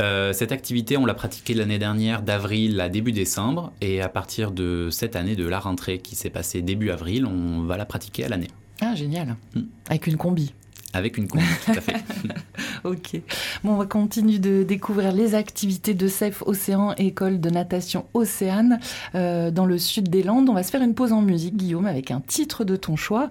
Euh, 0.01 0.33
Cette 0.33 0.51
activité, 0.51 0.97
on 0.97 1.05
l'a 1.05 1.13
pratiquée 1.13 1.53
l'année 1.53 1.79
dernière 1.79 2.21
d'avril 2.21 2.79
à 2.79 2.89
début 2.89 3.11
décembre. 3.11 3.73
Et 3.81 4.01
à 4.01 4.09
partir 4.09 4.51
de 4.51 4.89
cette 4.91 5.15
année, 5.15 5.35
de 5.35 5.47
la 5.47 5.59
rentrée 5.59 5.99
qui 5.99 6.15
s'est 6.15 6.29
passée 6.29 6.61
début 6.61 6.89
avril, 6.91 7.25
on 7.25 7.63
va 7.63 7.77
la 7.77 7.85
pratiquer 7.85 8.25
à 8.25 8.29
l'année. 8.29 8.49
Ah, 8.81 8.95
génial. 8.95 9.35
Hmm. 9.55 9.63
Avec 9.89 10.07
une 10.07 10.17
combi. 10.17 10.53
Avec 10.93 11.17
une 11.17 11.27
combi, 11.27 11.43
tout 11.65 11.71
à 11.71 11.81
fait. 11.81 11.95
ok. 12.89 13.21
Bon, 13.63 13.73
on 13.73 13.77
va 13.77 13.85
continuer 13.85 14.39
de 14.39 14.63
découvrir 14.63 15.11
les 15.11 15.35
activités 15.35 15.93
de 15.93 16.07
CEF 16.07 16.43
Océan, 16.45 16.93
école 16.97 17.39
de 17.39 17.49
natation 17.49 18.05
Océane, 18.13 18.79
euh, 19.15 19.51
dans 19.51 19.65
le 19.65 19.77
sud 19.77 20.09
des 20.09 20.23
Landes. 20.23 20.49
On 20.49 20.53
va 20.53 20.63
se 20.63 20.71
faire 20.71 20.81
une 20.81 20.93
pause 20.93 21.13
en 21.13 21.21
musique, 21.21 21.55
Guillaume, 21.55 21.85
avec 21.85 22.11
un 22.11 22.21
titre 22.21 22.63
de 22.63 22.75
ton 22.75 22.95
choix. 22.95 23.29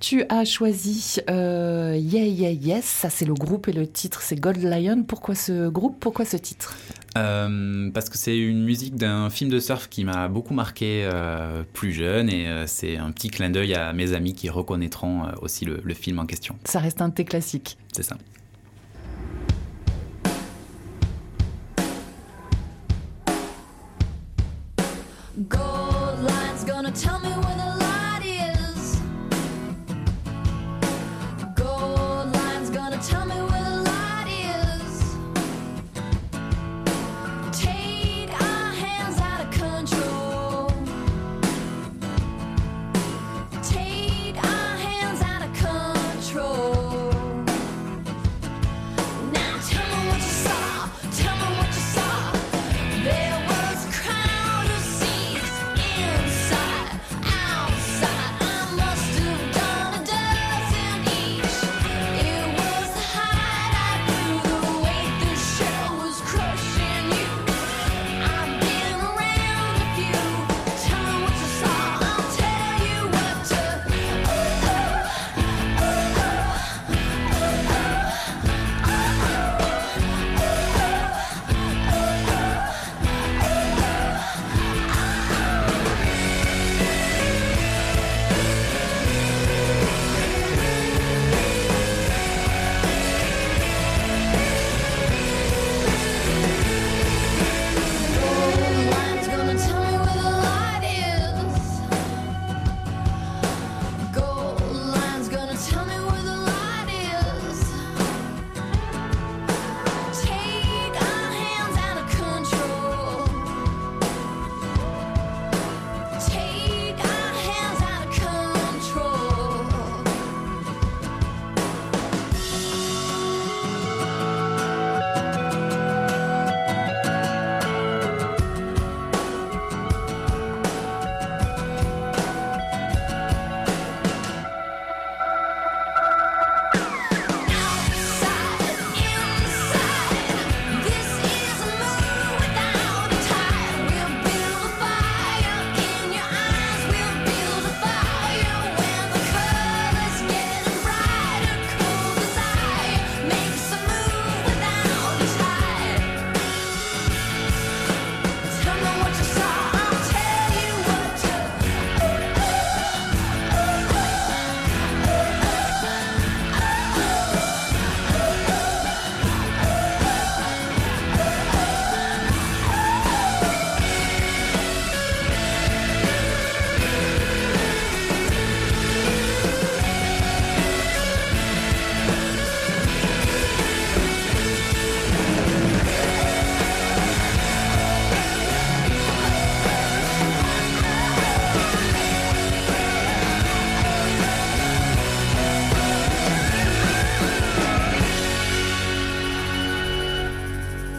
Tu 0.00 0.24
as 0.28 0.44
choisi 0.44 1.16
euh, 1.30 1.96
Yeah 1.98 2.26
Yeah 2.26 2.52
Yes, 2.52 2.84
ça 2.84 3.10
c'est 3.10 3.24
le 3.24 3.34
groupe 3.34 3.68
et 3.68 3.72
le 3.72 3.86
titre 3.86 4.22
c'est 4.22 4.36
Gold 4.36 4.62
Lion. 4.62 5.04
Pourquoi 5.06 5.34
ce 5.34 5.68
groupe? 5.68 5.96
Pourquoi 6.00 6.24
ce 6.24 6.36
titre? 6.36 6.76
Euh, 7.16 7.90
parce 7.92 8.08
que 8.08 8.18
c'est 8.18 8.36
une 8.36 8.64
musique 8.64 8.96
d'un 8.96 9.30
film 9.30 9.50
de 9.50 9.60
surf 9.60 9.88
qui 9.88 10.04
m'a 10.04 10.26
beaucoup 10.28 10.54
marqué 10.54 11.08
euh, 11.12 11.62
plus 11.72 11.92
jeune 11.92 12.28
et 12.28 12.48
euh, 12.48 12.66
c'est 12.66 12.96
un 12.96 13.12
petit 13.12 13.28
clin 13.28 13.50
d'œil 13.50 13.74
à 13.74 13.92
mes 13.92 14.14
amis 14.14 14.34
qui 14.34 14.50
reconnaîtront 14.50 15.28
aussi 15.40 15.64
le, 15.64 15.80
le, 15.84 15.94
film 15.94 16.18
en 16.18 16.26
question. 16.26 16.56
Ça 16.64 16.80
reste 16.80 17.00
un 17.00 17.08
de 17.08 17.14
tes 17.14 17.24
classiques. 17.24 17.78
C'est 17.92 18.02
ça. 18.02 18.16
Gold 25.48 26.20
line's 26.22 26.62
gonna 26.62 26.92
tell 26.92 27.18
me 27.18 27.23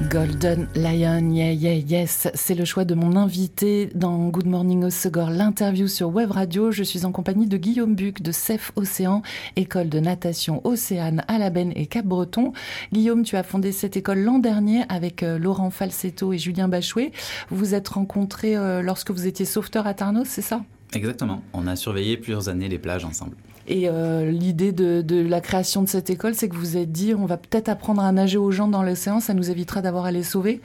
Golden 0.03 0.67
Lion, 0.75 1.31
yeah, 1.31 1.51
yeah, 1.51 1.75
yes. 1.75 2.27
C'est 2.33 2.53
le 2.53 2.65
choix 2.65 2.83
de 2.83 2.95
mon 2.95 3.15
invité 3.15 3.89
dans 3.95 4.27
Good 4.27 4.45
Morning 4.45 4.83
Osegor, 4.83 5.29
l'interview 5.29 5.87
sur 5.87 6.09
Web 6.09 6.31
Radio. 6.31 6.71
Je 6.71 6.83
suis 6.83 7.05
en 7.05 7.11
compagnie 7.11 7.47
de 7.47 7.55
Guillaume 7.57 7.95
Buc 7.95 8.21
de 8.21 8.31
CEF 8.31 8.73
Océan, 8.75 9.21
école 9.55 9.87
de 9.87 9.99
natation 9.99 10.59
Océane 10.65 11.23
à 11.27 11.37
la 11.37 11.49
Benne 11.49 11.71
et 11.75 11.85
Cap-Breton. 11.85 12.51
Guillaume, 12.91 13.23
tu 13.23 13.37
as 13.37 13.43
fondé 13.43 13.71
cette 13.71 13.95
école 13.95 14.19
l'an 14.19 14.39
dernier 14.39 14.83
avec 14.89 15.23
euh, 15.23 15.39
Laurent 15.39 15.69
Falsetto 15.69 16.33
et 16.33 16.37
Julien 16.37 16.67
Bachouet. 16.67 17.11
Vous 17.49 17.57
vous 17.57 17.73
êtes 17.73 17.87
rencontrés 17.87 18.57
euh, 18.57 18.81
lorsque 18.81 19.11
vous 19.11 19.27
étiez 19.27 19.45
sauveteur 19.45 19.87
à 19.87 19.93
Tarnos, 19.93 20.27
c'est 20.27 20.41
ça? 20.41 20.61
Exactement. 20.93 21.41
On 21.53 21.67
a 21.67 21.75
surveillé 21.75 22.17
plusieurs 22.17 22.49
années 22.49 22.67
les 22.67 22.79
plages 22.79 23.05
ensemble. 23.05 23.37
Et 23.67 23.89
euh, 23.89 24.29
l'idée 24.29 24.71
de, 24.71 25.01
de, 25.01 25.21
la 25.21 25.41
création 25.41 25.81
de 25.81 25.87
cette 25.87 26.09
école, 26.09 26.35
c'est 26.35 26.49
que 26.49 26.55
vous 26.55 26.77
êtes 26.77 26.91
dit, 26.91 27.13
on 27.15 27.25
va 27.25 27.37
peut-être 27.37 27.69
apprendre 27.69 28.01
à 28.01 28.11
nager 28.11 28.37
aux 28.37 28.51
gens 28.51 28.67
dans 28.67 28.83
l'océan, 28.83 29.19
ça 29.19 29.33
nous 29.33 29.49
évitera 29.49 29.81
d'avoir 29.81 30.05
à 30.05 30.11
les 30.11 30.23
sauver 30.23 30.61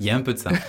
Il 0.00 0.06
y 0.06 0.10
a 0.10 0.16
un 0.16 0.20
peu 0.20 0.34
de 0.34 0.38
ça. 0.38 0.50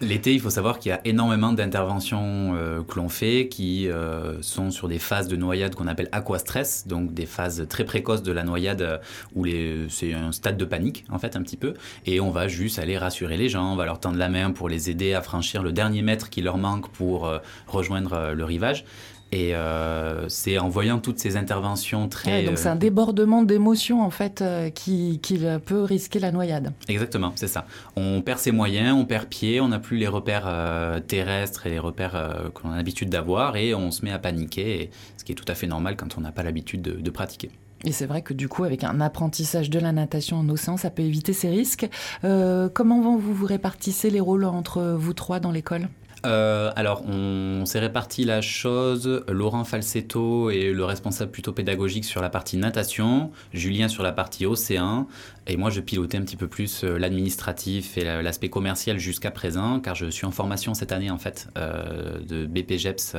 L'été, 0.00 0.34
il 0.34 0.40
faut 0.40 0.50
savoir 0.50 0.80
qu'il 0.80 0.90
y 0.90 0.92
a 0.92 1.00
énormément 1.04 1.52
d'interventions 1.52 2.54
euh, 2.56 2.82
que 2.82 2.96
l'on 2.96 3.08
fait 3.08 3.48
qui 3.48 3.88
euh, 3.88 4.42
sont 4.42 4.70
sur 4.70 4.88
des 4.88 4.98
phases 4.98 5.28
de 5.28 5.36
noyade 5.36 5.76
qu'on 5.76 5.86
appelle 5.86 6.08
aquastress, 6.12 6.86
donc 6.86 7.14
des 7.14 7.24
phases 7.24 7.64
très 7.70 7.84
précoces 7.84 8.22
de 8.22 8.32
la 8.32 8.42
noyade 8.42 9.00
où 9.34 9.46
c'est 9.88 10.12
un 10.12 10.32
stade 10.32 10.58
de 10.58 10.64
panique 10.64 11.04
en 11.10 11.18
fait 11.18 11.36
un 11.36 11.42
petit 11.42 11.56
peu, 11.56 11.74
et 12.04 12.20
on 12.20 12.30
va 12.30 12.48
juste 12.48 12.78
aller 12.78 12.98
rassurer 12.98 13.36
les 13.38 13.48
gens, 13.48 13.72
on 13.72 13.76
va 13.76 13.86
leur 13.86 14.00
tendre 14.00 14.18
la 14.18 14.28
main 14.28 14.50
pour 14.50 14.68
les 14.68 14.90
aider 14.90 15.14
à 15.14 15.22
franchir 15.22 15.62
le 15.62 15.72
dernier 15.72 16.02
mètre 16.02 16.28
qui 16.28 16.42
leur 16.42 16.58
manque 16.58 16.90
pour 16.90 17.32
rejoindre 17.68 18.32
le 18.34 18.44
rivage. 18.44 18.84
Et 19.32 19.54
euh, 19.54 20.28
c'est 20.28 20.58
en 20.58 20.68
voyant 20.68 21.00
toutes 21.00 21.18
ces 21.18 21.36
interventions 21.36 22.08
très... 22.08 22.44
donc 22.44 22.56
c'est 22.56 22.68
un 22.68 22.76
débordement 22.76 23.42
d'émotions 23.42 24.00
en 24.00 24.10
fait 24.10 24.42
euh, 24.42 24.70
qui, 24.70 25.18
qui, 25.20 25.40
peut 25.66 25.82
risquer 25.82 26.20
la 26.20 26.30
noyade. 26.30 26.72
Exactement, 26.88 27.32
c'est 27.34 27.48
ça. 27.48 27.66
On 27.96 28.22
perd 28.22 28.38
ses 28.38 28.52
moyens, 28.52 28.96
on 28.96 29.04
perd 29.04 29.26
pied, 29.26 29.60
on 29.60 29.68
n'a 29.68 29.80
plus 29.80 29.96
les 29.96 30.06
repères 30.06 30.44
euh, 30.46 31.00
terrestres 31.00 31.66
et 31.66 31.70
les 31.70 31.80
repères 31.80 32.50
qu'on 32.54 32.70
a 32.70 32.76
l'habitude 32.76 33.08
d'avoir 33.08 33.56
et 33.56 33.74
on 33.74 33.90
se 33.90 34.04
met 34.04 34.12
à 34.12 34.20
paniquer, 34.20 34.90
ce 35.16 35.24
qui 35.24 35.32
est 35.32 35.34
tout 35.34 35.44
à 35.48 35.54
fait 35.54 35.66
normal 35.66 35.96
quand 35.96 36.16
on 36.16 36.20
n'a 36.20 36.30
pas 36.30 36.44
l'habitude 36.44 36.82
de, 36.82 36.92
de 36.92 37.10
pratiquer. 37.10 37.50
Et 37.86 37.92
c'est 37.92 38.06
vrai 38.06 38.22
que 38.22 38.32
du 38.32 38.48
coup, 38.48 38.64
avec 38.64 38.84
un 38.84 39.00
apprentissage 39.00 39.68
de 39.68 39.78
la 39.78 39.92
natation 39.92 40.38
en 40.38 40.48
océan, 40.48 40.76
ça 40.76 40.90
peut 40.90 41.02
éviter 41.02 41.32
ces 41.32 41.50
risques. 41.50 41.88
comment 42.22 43.00
vous 43.00 43.34
vous 43.34 43.46
répartissez 43.46 44.10
les 44.10 44.20
rôles 44.20 44.44
entre 44.44 44.94
vous 44.96 45.12
trois 45.12 45.40
dans 45.40 45.50
l'école? 45.50 45.88
Euh, 46.24 46.72
alors, 46.76 47.02
on 47.06 47.64
s'est 47.66 47.78
réparti 47.78 48.24
la 48.24 48.40
chose. 48.40 49.24
Laurent 49.28 49.64
Falsetto 49.64 50.50
est 50.50 50.72
le 50.72 50.84
responsable 50.84 51.30
plutôt 51.30 51.52
pédagogique 51.52 52.04
sur 52.04 52.20
la 52.22 52.30
partie 52.30 52.56
natation, 52.56 53.30
Julien 53.52 53.88
sur 53.88 54.02
la 54.02 54.12
partie 54.12 54.46
océan, 54.46 55.06
et 55.46 55.56
moi 55.56 55.70
je 55.70 55.80
pilotais 55.80 56.16
un 56.16 56.22
petit 56.22 56.36
peu 56.36 56.48
plus 56.48 56.84
euh, 56.84 56.98
l'administratif 56.98 57.98
et 57.98 58.04
l'aspect 58.04 58.48
commercial 58.48 58.98
jusqu'à 58.98 59.30
présent, 59.30 59.80
car 59.80 59.94
je 59.94 60.06
suis 60.06 60.26
en 60.26 60.30
formation 60.30 60.74
cette 60.74 60.92
année 60.92 61.10
en 61.10 61.18
fait 61.18 61.48
euh, 61.58 62.20
de 62.20 62.46
BPGEPS, 62.46 63.16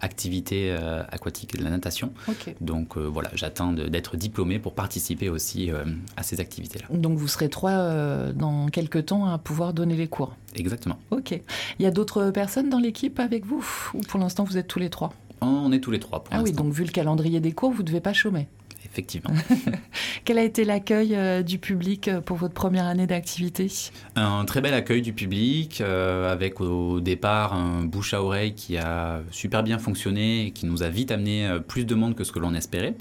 activité 0.00 0.72
aquatique 1.10 1.54
et 1.56 1.58
de 1.58 1.64
la 1.64 1.70
natation. 1.70 2.12
Donc 2.60 2.96
voilà, 2.96 3.28
j'attends 3.34 3.72
d'être 3.72 4.16
diplômé 4.16 4.60
pour 4.60 4.74
participer 4.74 5.28
aussi 5.28 5.70
à 6.16 6.22
ces 6.22 6.38
activités-là. 6.38 6.86
Donc 6.90 7.18
vous 7.18 7.26
serez 7.26 7.48
trois 7.48 8.32
dans 8.32 8.68
quelques 8.68 9.06
temps 9.06 9.26
à 9.26 9.38
pouvoir 9.38 9.72
donner 9.72 9.96
les 9.96 10.06
cours. 10.06 10.36
Exactement. 10.54 10.98
Ok. 11.10 11.32
Il 11.32 11.82
y 11.82 11.86
a 11.86 11.90
d'autres 11.90 12.30
personnes 12.30 12.68
dans 12.68 12.78
l'équipe 12.78 13.18
avec 13.20 13.46
vous? 13.46 13.64
Ou 13.94 14.00
pour 14.00 14.20
l'instant, 14.20 14.44
vous 14.44 14.58
êtes 14.58 14.68
tous 14.68 14.78
les 14.78 14.90
trois? 14.90 15.12
On 15.40 15.72
est 15.72 15.80
tous 15.80 15.90
les 15.90 15.98
trois 15.98 16.22
pour 16.22 16.32
Ah 16.34 16.42
oui, 16.42 16.52
donc 16.52 16.72
vu 16.72 16.84
le 16.84 16.90
calendrier 16.90 17.40
des 17.40 17.52
cours, 17.52 17.72
vous 17.72 17.82
ne 17.82 17.86
devez 17.86 18.00
pas 18.00 18.12
chômer 18.12 18.46
effectivement. 18.92 19.34
Quel 20.24 20.38
a 20.38 20.44
été 20.44 20.64
l'accueil 20.64 21.14
euh, 21.14 21.42
du 21.42 21.58
public 21.58 22.08
euh, 22.08 22.20
pour 22.20 22.36
votre 22.36 22.52
première 22.52 22.84
année 22.84 23.06
d'activité? 23.06 23.70
Un 24.16 24.44
très 24.44 24.60
bel 24.60 24.74
accueil 24.74 25.00
du 25.00 25.14
public, 25.14 25.80
euh, 25.80 26.30
avec 26.30 26.60
au 26.60 27.00
départ 27.00 27.54
un 27.54 27.84
bouche 27.84 28.12
à 28.12 28.22
oreille 28.22 28.54
qui 28.54 28.76
a 28.76 29.22
super 29.30 29.62
bien 29.62 29.78
fonctionné 29.78 30.46
et 30.46 30.50
qui 30.50 30.66
nous 30.66 30.82
a 30.82 30.88
vite 30.88 31.10
amené 31.10 31.48
plus 31.66 31.86
de 31.86 31.94
monde 31.94 32.14
que 32.14 32.24
ce 32.24 32.32
que 32.32 32.38
l'on 32.38 32.54
espérait. 32.54 32.94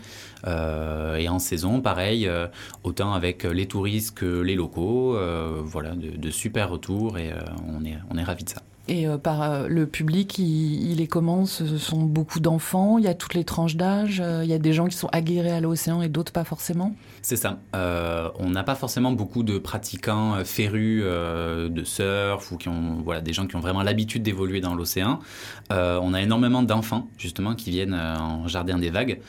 et 0.46 1.30
en 1.30 1.40
saison, 1.40 1.82
pareil, 1.82 2.30
autant 2.84 3.14
avec 3.14 3.44
les 3.44 3.68
touristes 3.68 4.16
que 4.16 4.42
les 4.42 4.56
locaux, 4.56 5.18
voilà, 5.64 5.92
de, 5.92 6.16
de, 6.18 6.32
super 6.32 6.70
retours 6.70 7.18
et 7.18 7.32
on 7.68 7.84
est, 7.86 7.98
on 8.10 8.18
est 8.18 8.24
ravis 8.24 8.44
de 8.44 8.50
ça. 8.50 8.62
Et 8.92 9.08
euh, 9.08 9.18
par 9.18 9.42
euh, 9.42 9.68
le 9.70 9.88
public, 9.88 10.38
il, 10.38 11.00
est 11.00 11.08
comment 11.08 11.46
Ce 11.46 11.78
sont 11.78 12.02
beaucoup 12.02 12.42
d'enfants, 12.42 12.98
il 12.98 13.06
y 13.06 13.08
a 13.08 13.14
toutes 13.14 13.36
les 13.36 13.46
tranches 13.46 13.78
d'âge, 13.78 14.22
euh, 14.22 14.42
il 14.44 14.50
y 14.50 14.54
a 14.54 14.58
des 14.58 14.74
gens 14.74 14.86
qui 14.88 14.98
sont 14.98 15.08
aguerrés 15.14 15.54
à 15.54 15.62
l'océan 15.62 16.02
et 16.02 16.10
d'autres 16.10 16.34
pas 16.34 16.44
forcément 16.44 16.94
C'est 17.22 17.38
ça. 17.38 17.60
on 17.74 18.50
n'a 18.50 18.64
pas 18.64 18.76
forcément 18.76 19.14
beaucoup 19.14 19.44
de 19.44 19.58
pratiquants 19.60 20.44
férus 20.44 21.04
de 21.04 21.84
surf 21.86 22.52
ou 22.52 22.58
qui 22.58 22.68
ont, 22.68 23.02
voilà, 23.02 23.22
des 23.22 23.32
gens 23.32 23.48
qui 23.48 23.56
ont 23.56 23.62
vraiment 23.62 23.82
l'habitude 23.82 24.24
d'évoluer 24.24 24.60
dans 24.60 24.76
l'océan. 24.76 25.20
on 25.70 26.14
a 26.14 26.22
énormément 26.22 26.62
d'enfants, 26.62 27.08
justement, 27.18 27.56
qui 27.56 27.70
viennent 27.70 27.96
en 27.96 28.50
jardin 28.50 28.78
des 28.78 28.90
vagues. 28.90 29.22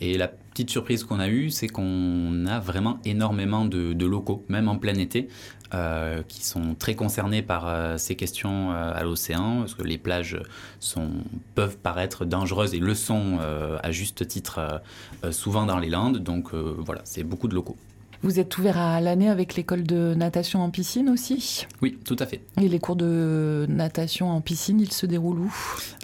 et 0.00 0.18
la 0.18 0.28
petite 0.58 0.70
surprise 0.70 1.04
qu'on 1.04 1.20
a 1.20 1.28
eue, 1.28 1.50
c'est 1.50 1.68
qu'on 1.68 2.44
a 2.46 2.58
vraiment 2.58 2.98
énormément 3.04 3.64
de, 3.64 4.04
locaux, 4.04 4.44
même 4.48 4.68
en 4.68 4.76
plein 4.76 4.94
été, 4.94 5.28
euh, 5.74 6.22
qui 6.26 6.44
sont 6.44 6.74
très 6.74 6.94
concernés 6.94 7.42
par 7.42 7.68
euh, 7.68 7.98
ces 7.98 8.14
questions 8.14 8.72
euh, 8.72 8.92
à 8.94 9.02
l'océan, 9.02 9.60
parce 9.60 9.74
que 9.74 9.82
les 9.82 9.98
plages 9.98 10.40
sont, 10.80 11.10
peuvent 11.54 11.76
paraître 11.76 12.24
dangereuses 12.24 12.74
et 12.74 12.78
le 12.78 12.94
sont 12.94 13.38
à 13.82 13.90
juste 13.90 14.26
titre 14.26 14.82
souvent 15.30 15.66
dans 15.66 15.78
les 15.78 15.88
Landes. 15.88 16.18
Donc 16.18 16.54
voilà, 16.54 17.00
c'est 17.04 17.22
beaucoup 17.22 17.48
de 17.48 17.54
locaux. 17.54 17.76
Vous 18.22 18.40
êtes 18.40 18.58
ouvert 18.58 18.78
à 18.78 19.00
l'année 19.00 19.28
avec 19.28 19.54
l'école 19.54 19.84
de 19.84 20.14
natation 20.14 20.60
en 20.60 20.70
piscine 20.70 21.08
aussi? 21.08 21.66
Oui, 21.80 21.98
tout 22.04 22.16
à 22.18 22.26
fait. 22.26 22.40
Et 22.60 22.68
les 22.68 22.80
cours 22.80 22.96
de 22.96 23.64
natation 23.68 24.30
en 24.30 24.40
piscine, 24.40 24.80
ils 24.80 24.92
se 24.92 25.06
déroulent 25.06 25.38
où? 25.38 25.54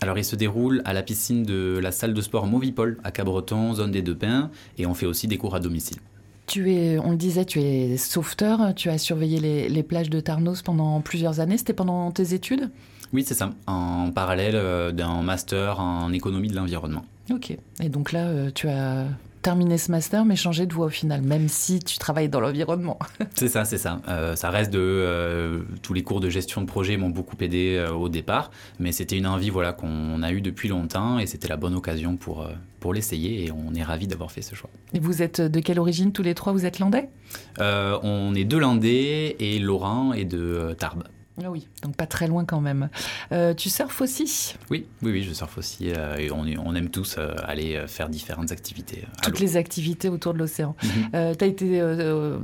Alors, 0.00 0.16
ils 0.16 0.24
se 0.24 0.36
déroulent 0.36 0.80
à 0.84 0.92
la 0.92 1.02
piscine 1.02 1.42
de 1.42 1.80
la 1.82 1.90
salle 1.90 2.14
de 2.14 2.20
sport 2.20 2.46
Movipol 2.46 2.98
à 3.02 3.10
Cabreton, 3.10 3.74
zone 3.74 3.90
des 3.90 4.02
Deux 4.02 4.16
Pins, 4.16 4.50
et 4.78 4.86
on 4.86 4.94
fait 4.94 5.06
aussi 5.06 5.26
des 5.26 5.38
cours 5.38 5.56
à 5.56 5.60
domicile. 5.60 5.98
Tu 6.46 6.72
es, 6.72 6.98
on 6.98 7.12
le 7.12 7.16
disait, 7.16 7.44
tu 7.44 7.60
es 7.60 7.96
sauveteur, 7.96 8.74
tu 8.74 8.90
as 8.90 8.98
surveillé 8.98 9.68
les, 9.68 9.82
plages 9.82 10.10
de 10.10 10.20
Tarnos 10.20 10.62
pendant 10.62 11.00
plusieurs 11.00 11.40
années, 11.40 11.56
c'était 11.56 11.72
pendant 11.72 12.10
tes 12.10 12.34
études? 12.34 12.70
Oui, 13.12 13.24
c'est 13.26 13.34
ça, 13.34 13.50
en 13.66 14.10
parallèle 14.10 14.56
euh, 14.56 14.92
d'un 14.92 15.22
master 15.22 15.80
en 15.80 16.12
économie 16.12 16.48
de 16.48 16.56
l'environnement. 16.56 17.04
Ok, 17.30 17.56
et 17.80 17.88
donc 17.88 18.12
là, 18.12 18.26
euh, 18.26 18.50
tu 18.54 18.68
as 18.68 19.06
terminer 19.44 19.76
ce 19.76 19.90
master, 19.90 20.24
mais 20.24 20.36
changer 20.36 20.64
de 20.64 20.72
voie 20.72 20.86
au 20.86 20.90
final, 20.90 21.20
même 21.20 21.48
si 21.48 21.78
tu 21.78 21.98
travailles 21.98 22.30
dans 22.30 22.40
l'environnement. 22.40 22.98
c'est 23.34 23.48
ça, 23.48 23.66
c'est 23.66 23.76
ça. 23.76 24.00
Euh, 24.08 24.34
ça 24.36 24.48
reste 24.48 24.72
de 24.72 24.80
euh, 24.80 25.60
tous 25.82 25.92
les 25.92 26.02
cours 26.02 26.20
de 26.20 26.30
gestion 26.30 26.62
de 26.62 26.66
projet 26.66 26.96
m'ont 26.96 27.10
beaucoup 27.10 27.36
aidé 27.40 27.76
euh, 27.76 27.92
au 27.92 28.08
départ, 28.08 28.50
mais 28.80 28.90
c'était 28.90 29.18
une 29.18 29.26
envie 29.26 29.50
voilà 29.50 29.74
qu'on 29.74 30.22
a 30.22 30.32
eue 30.32 30.40
depuis 30.40 30.70
longtemps 30.70 31.18
et 31.18 31.26
c'était 31.26 31.48
la 31.48 31.58
bonne 31.58 31.74
occasion 31.74 32.16
pour 32.16 32.48
pour 32.80 32.94
l'essayer 32.94 33.44
et 33.44 33.52
on 33.52 33.74
est 33.74 33.82
ravi 33.82 34.06
d'avoir 34.06 34.32
fait 34.32 34.42
ce 34.42 34.54
choix. 34.54 34.70
Et 34.94 34.98
vous 34.98 35.22
êtes 35.22 35.42
de 35.42 35.60
quelle 35.60 35.78
origine 35.78 36.12
tous 36.12 36.22
les 36.22 36.34
trois? 36.34 36.52
Vous 36.54 36.64
êtes 36.64 36.78
landais? 36.78 37.10
On 37.58 38.34
est 38.34 38.44
de 38.44 38.56
Landais 38.56 39.36
et 39.38 39.58
Laurent 39.58 40.14
est 40.14 40.24
de 40.24 40.74
Tarbes. 40.78 41.04
Ah 41.42 41.50
oui, 41.50 41.66
donc 41.82 41.96
pas 41.96 42.06
très 42.06 42.28
loin 42.28 42.44
quand 42.44 42.60
même. 42.60 42.88
Euh, 43.32 43.54
tu 43.54 43.68
surfes 43.68 44.00
aussi? 44.00 44.54
Oui, 44.70 44.86
oui, 45.02 45.10
oui, 45.10 45.22
je 45.24 45.32
surfe 45.32 45.58
aussi. 45.58 45.90
Euh, 45.90 46.16
et 46.16 46.30
on, 46.30 46.44
on, 46.64 46.74
aime 46.76 46.90
tous 46.90 47.16
euh, 47.18 47.34
aller 47.44 47.82
faire 47.88 48.08
différentes 48.08 48.52
activités. 48.52 49.02
Toutes 49.20 49.40
les 49.40 49.56
activités 49.56 50.08
autour 50.08 50.32
de 50.32 50.38
l'océan. 50.38 50.76
Mhm. 50.84 51.36
tu 51.36 51.44
as 51.44 51.46
été 51.46 51.82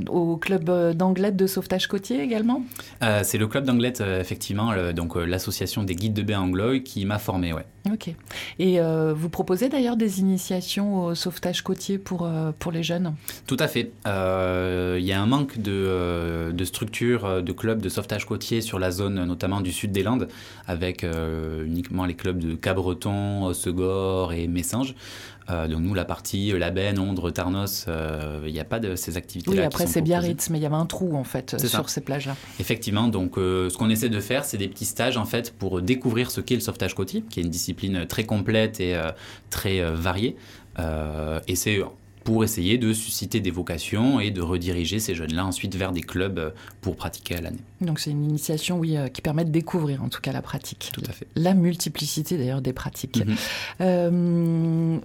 au 0.08 0.36
club 0.38 0.94
d'Anglette 0.96 1.36
de 1.36 1.46
sauvetage 1.46 1.86
côtier 1.86 2.20
également? 2.20 2.64
C'est 3.22 3.38
le 3.38 3.46
club 3.46 3.64
d'Anglette, 3.64 4.00
effectivement, 4.00 4.92
donc 4.92 5.14
l'association 5.14 5.84
des 5.84 5.94
guides 5.94 6.14
de 6.14 6.22
bain 6.22 6.40
anglois 6.40 6.80
qui 6.80 7.04
m'a 7.04 7.18
formé, 7.18 7.52
ouais. 7.52 7.66
Ok. 7.86 8.14
Et 8.58 8.78
vous 8.80 9.28
proposez 9.30 9.68
d'ailleurs 9.68 9.96
des 9.96 10.20
initiations 10.20 11.04
au 11.04 11.14
sauvetage 11.14 11.62
côtier 11.62 11.98
pour, 11.98 12.28
pour 12.58 12.72
les 12.72 12.82
jeunes? 12.82 13.14
Tout 13.46 13.56
à 13.58 13.68
fait. 13.68 13.92
Il 14.06 15.04
y 15.04 15.12
a 15.12 15.20
un 15.20 15.26
manque 15.26 15.58
de, 15.58 16.52
de 16.52 16.64
structures, 16.64 17.42
de 17.42 17.52
clubs 17.52 17.80
de 17.80 17.88
sauvetage 17.88 18.26
côtier 18.26 18.60
sur 18.60 18.78
la 18.78 18.90
zone 18.90 19.24
notamment 19.24 19.60
du 19.60 19.72
sud 19.72 19.92
des 19.92 20.02
Landes, 20.02 20.28
avec 20.66 21.04
euh, 21.04 21.64
uniquement 21.64 22.04
les 22.04 22.14
clubs 22.14 22.38
de 22.38 22.54
Cabreton, 22.54 23.52
Segor 23.54 24.32
et 24.32 24.46
Messanges. 24.46 24.94
Euh, 25.50 25.68
donc 25.68 25.80
nous, 25.80 25.94
la 25.94 26.04
partie 26.04 26.52
Labenne, 26.52 26.98
Ondre, 26.98 27.30
Tarnos, 27.30 27.86
euh, 27.88 28.42
il 28.46 28.52
n'y 28.52 28.60
a 28.60 28.64
pas 28.64 28.78
de 28.78 28.96
ces 28.96 29.16
activités-là. 29.16 29.56
Oui, 29.56 29.66
après 29.66 29.86
c'est 29.86 30.00
Biarritz, 30.00 30.50
mais 30.50 30.58
il 30.58 30.62
y 30.62 30.66
avait 30.66 30.76
un 30.76 30.86
trou 30.86 31.16
en 31.16 31.24
fait 31.24 31.56
sur 31.66 31.88
ces 31.88 32.00
plages-là. 32.00 32.36
Effectivement, 32.58 33.08
donc 33.08 33.34
ce 33.36 33.76
qu'on 33.76 33.90
essaie 33.90 34.08
de 34.08 34.20
faire, 34.20 34.44
c'est 34.44 34.58
des 34.58 34.68
petits 34.68 34.84
stages 34.84 35.16
en 35.16 35.24
fait 35.24 35.52
pour 35.52 35.82
découvrir 35.82 36.30
ce 36.30 36.40
qu'est 36.40 36.54
le 36.54 36.60
sauvetage 36.60 36.94
côtier, 36.94 37.22
qui 37.28 37.40
est 37.40 37.42
une 37.42 37.50
discipline 37.50 38.06
très 38.06 38.24
complète 38.24 38.80
et 38.80 38.98
très 39.50 39.82
variée. 39.82 40.36
et 40.78 41.56
c'est 41.56 41.80
pour 42.24 42.44
essayer 42.44 42.78
de 42.78 42.92
susciter 42.92 43.40
des 43.40 43.50
vocations 43.50 44.20
et 44.20 44.30
de 44.30 44.40
rediriger 44.40 44.98
ces 44.98 45.14
jeunes-là 45.14 45.46
ensuite 45.46 45.74
vers 45.74 45.92
des 45.92 46.02
clubs 46.02 46.38
euh, 46.38 46.50
pour 46.80 46.96
pratiquer 46.96 47.36
à 47.36 47.40
l'année. 47.40 47.60
Donc 47.80 47.98
c'est 47.98 48.10
une 48.10 48.24
initiation, 48.24 48.78
oui, 48.78 48.96
euh, 48.96 49.08
qui 49.08 49.22
permet 49.22 49.44
de 49.44 49.50
découvrir 49.50 50.02
en 50.02 50.08
tout 50.08 50.20
cas 50.20 50.32
la 50.32 50.42
pratique. 50.42 50.90
Tout 50.92 51.02
à 51.08 51.12
fait. 51.12 51.26
La 51.34 51.54
multiplicité 51.54 52.36
d'ailleurs 52.36 52.60
des 52.60 52.72
pratiques. 52.72 53.24
Mhm. 53.24 53.36
Euh, 53.80 54.96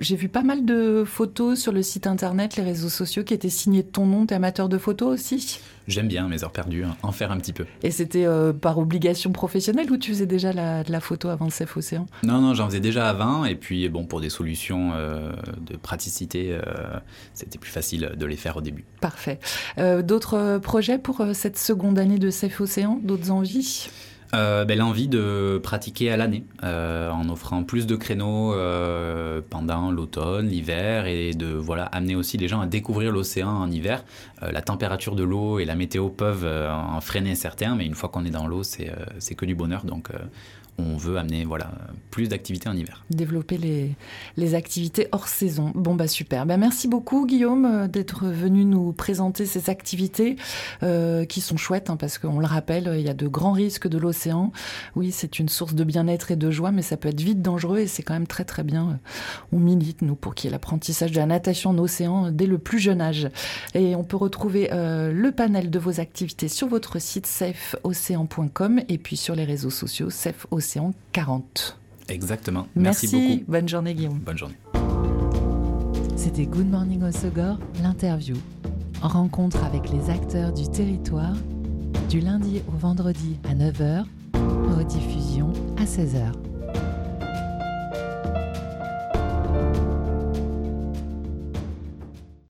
j'ai 0.00 0.16
vu 0.16 0.28
pas 0.28 0.42
mal 0.42 0.64
de 0.64 1.04
photos 1.06 1.60
sur 1.60 1.72
le 1.72 1.82
site 1.82 2.06
internet, 2.06 2.56
les 2.56 2.62
réseaux 2.62 2.88
sociaux 2.88 3.24
qui 3.24 3.34
étaient 3.34 3.48
signées 3.48 3.82
de 3.82 3.88
ton 3.88 4.06
nom. 4.06 4.26
T'es 4.26 4.34
amateur 4.34 4.68
de 4.68 4.78
photos 4.78 5.14
aussi? 5.14 5.60
J'aime 5.88 6.08
bien 6.08 6.28
mes 6.28 6.42
heures 6.44 6.52
perdues, 6.52 6.84
hein, 6.84 6.96
en 7.02 7.12
faire 7.12 7.30
un 7.30 7.38
petit 7.38 7.52
peu. 7.52 7.66
Et 7.82 7.90
c'était 7.90 8.26
par 8.60 8.78
obligation 8.78 9.32
professionnelle 9.32 9.90
ou 9.90 9.96
tu 9.96 10.10
faisais 10.10 10.26
déjà 10.26 10.52
la, 10.52 10.82
de 10.84 10.92
la 10.92 11.00
photo 11.00 11.28
avant 11.28 11.44
le 11.46 11.50
CEF 11.50 11.76
Océan? 11.76 12.06
Non, 12.22 12.40
non, 12.40 12.54
j'en 12.54 12.66
faisais 12.66 12.80
déjà 12.80 13.08
avant. 13.08 13.44
Et 13.44 13.54
puis, 13.54 13.88
bon, 13.88 14.04
pour 14.04 14.20
des 14.20 14.30
solutions 14.30 14.92
de 14.92 15.76
praticité, 15.76 16.58
c'était 17.34 17.58
plus 17.58 17.70
facile 17.70 18.12
de 18.16 18.26
les 18.26 18.36
faire 18.36 18.56
au 18.56 18.60
début. 18.60 18.84
Parfait. 19.00 19.38
Euh, 19.78 20.02
d'autres 20.02 20.58
projets 20.58 20.98
pour 20.98 21.20
euh, 21.20 21.32
cette 21.32 21.58
seconde 21.58 21.98
année 21.98 22.18
de 22.18 22.30
Safe 22.30 22.60
Océan? 22.60 22.98
D'autres 23.02 23.30
envies? 23.30 23.88
Euh, 24.34 24.64
ben, 24.64 24.78
L'envie 24.78 25.08
de 25.08 25.60
pratiquer 25.62 26.10
à 26.10 26.16
l'année, 26.16 26.44
en 26.62 27.28
offrant 27.28 27.62
plus 27.64 27.86
de 27.86 27.96
créneaux 27.96 28.54
pendant 29.50 29.90
l'automne, 29.90 30.48
l'hiver, 30.48 31.06
et 31.06 31.32
de 31.32 31.46
voilà, 31.46 31.84
amener 31.84 32.14
aussi 32.16 32.36
les 32.36 32.48
gens 32.48 32.60
à 32.60 32.66
découvrir 32.66 33.12
l'océan 33.12 33.48
en 33.48 33.70
hiver. 33.70 34.04
la 34.42 34.60
température 34.62 35.16
de 35.16 35.24
l'eau 35.24 35.58
et 35.58 35.64
la 35.64 35.74
météo 35.74 36.08
peuvent 36.08 36.46
en 36.46 37.00
freiner 37.00 37.34
certains, 37.34 37.74
mais 37.74 37.86
une 37.86 37.94
fois 37.94 38.08
qu'on 38.08 38.24
est 38.24 38.30
dans 38.30 38.46
l'eau, 38.46 38.62
c'est 38.62 39.34
que 39.34 39.46
du 39.46 39.54
bonheur. 39.54 39.84
Donc 39.84 40.10
on 40.78 40.96
veut 40.96 41.16
amener 41.16 41.44
voilà, 41.44 41.70
plus 42.10 42.28
d'activités 42.28 42.68
en 42.68 42.76
hiver. 42.76 43.04
Développer 43.10 43.58
les, 43.58 43.94
les, 44.36 44.54
activités 44.54 45.08
hors 45.12 45.28
saison. 45.28 45.72
Bon, 45.74 45.94
bah 45.94 46.08
super. 46.08 46.46
Bah, 46.46 46.56
merci 46.56 46.88
beaucoup, 46.88 47.26
Guillaume, 47.26 47.64
euh, 47.64 47.88
d'être 47.88 48.26
venu 48.26 48.64
nous 48.64 48.92
présenter 48.92 49.46
ces 49.46 49.70
activités 49.70 50.36
euh, 50.82 51.24
qui 51.24 51.40
sont 51.40 51.56
chouettes, 51.56 51.90
hein, 51.90 51.96
parce 51.96 52.18
qu'on 52.18 52.38
le 52.38 52.46
rappelle, 52.46 52.94
il 52.96 53.04
y 53.04 53.08
a 53.08 53.14
de 53.14 53.26
grands 53.26 53.52
risques 53.52 53.88
de 53.88 53.98
l'océan. 53.98 54.52
Oui, 54.94 55.12
c'est 55.12 55.38
une 55.38 55.48
source 55.48 55.74
de 55.74 55.84
bien-être 55.84 56.30
et 56.30 56.36
de 56.36 56.50
joie, 56.50 56.72
mais 56.72 56.82
ça 56.82 56.96
peut 56.96 57.08
être 57.08 57.20
vite 57.20 57.42
dangereux 57.42 57.78
et 57.78 57.86
c'est 57.86 58.02
quand 58.02 58.14
même 58.14 58.26
très 58.26 58.44
très 58.44 58.62
bien. 58.62 58.98
On 59.52 59.58
milite, 59.58 60.02
nous, 60.02 60.14
pour 60.14 60.34
qu'il 60.34 60.48
y 60.48 60.50
ait 60.50 60.52
l'apprentissage 60.52 61.12
de 61.12 61.16
la 61.16 61.26
natation 61.26 61.70
en 61.70 61.78
océan 61.78 62.30
dès 62.30 62.46
le 62.46 62.58
plus 62.58 62.78
jeune 62.78 63.00
âge. 63.00 63.28
Et 63.74 63.96
on 63.96 64.04
peut 64.04 64.16
retrouver 64.16 64.70
euh, 64.72 65.12
le 65.12 65.32
panel 65.32 65.70
de 65.70 65.78
vos 65.78 66.00
activités 66.00 66.48
sur 66.48 66.68
votre 66.68 67.00
site 67.00 67.26
safeocéan.com 67.26 68.80
et 68.88 68.98
puis 68.98 69.16
sur 69.16 69.34
les 69.34 69.44
réseaux 69.44 69.70
sociaux 69.70 70.10
Safe 70.66 70.92
40. 71.12 71.78
Exactement. 72.08 72.66
Merci, 72.74 73.08
beaucoup. 73.08 73.50
Bonne 73.50 73.68
journée, 73.68 73.94
Guillaume. 73.94 74.18
Bonne 74.18 74.38
journée. 74.38 74.56
C'était 76.16 76.46
Good 76.46 76.68
Morning 76.68 77.02
Osogor, 77.02 77.58
l'interview. 77.82 78.36
Rencontre 79.00 79.62
avec 79.64 79.90
les 79.90 80.10
acteurs 80.10 80.52
du 80.52 80.68
territoire, 80.68 81.34
du 82.08 82.20
lundi 82.20 82.62
au 82.68 82.76
vendredi 82.76 83.38
à 83.48 83.54
9h, 83.54 84.04
rediffusion 84.76 85.52
à 85.78 85.84
16h. 85.84 86.45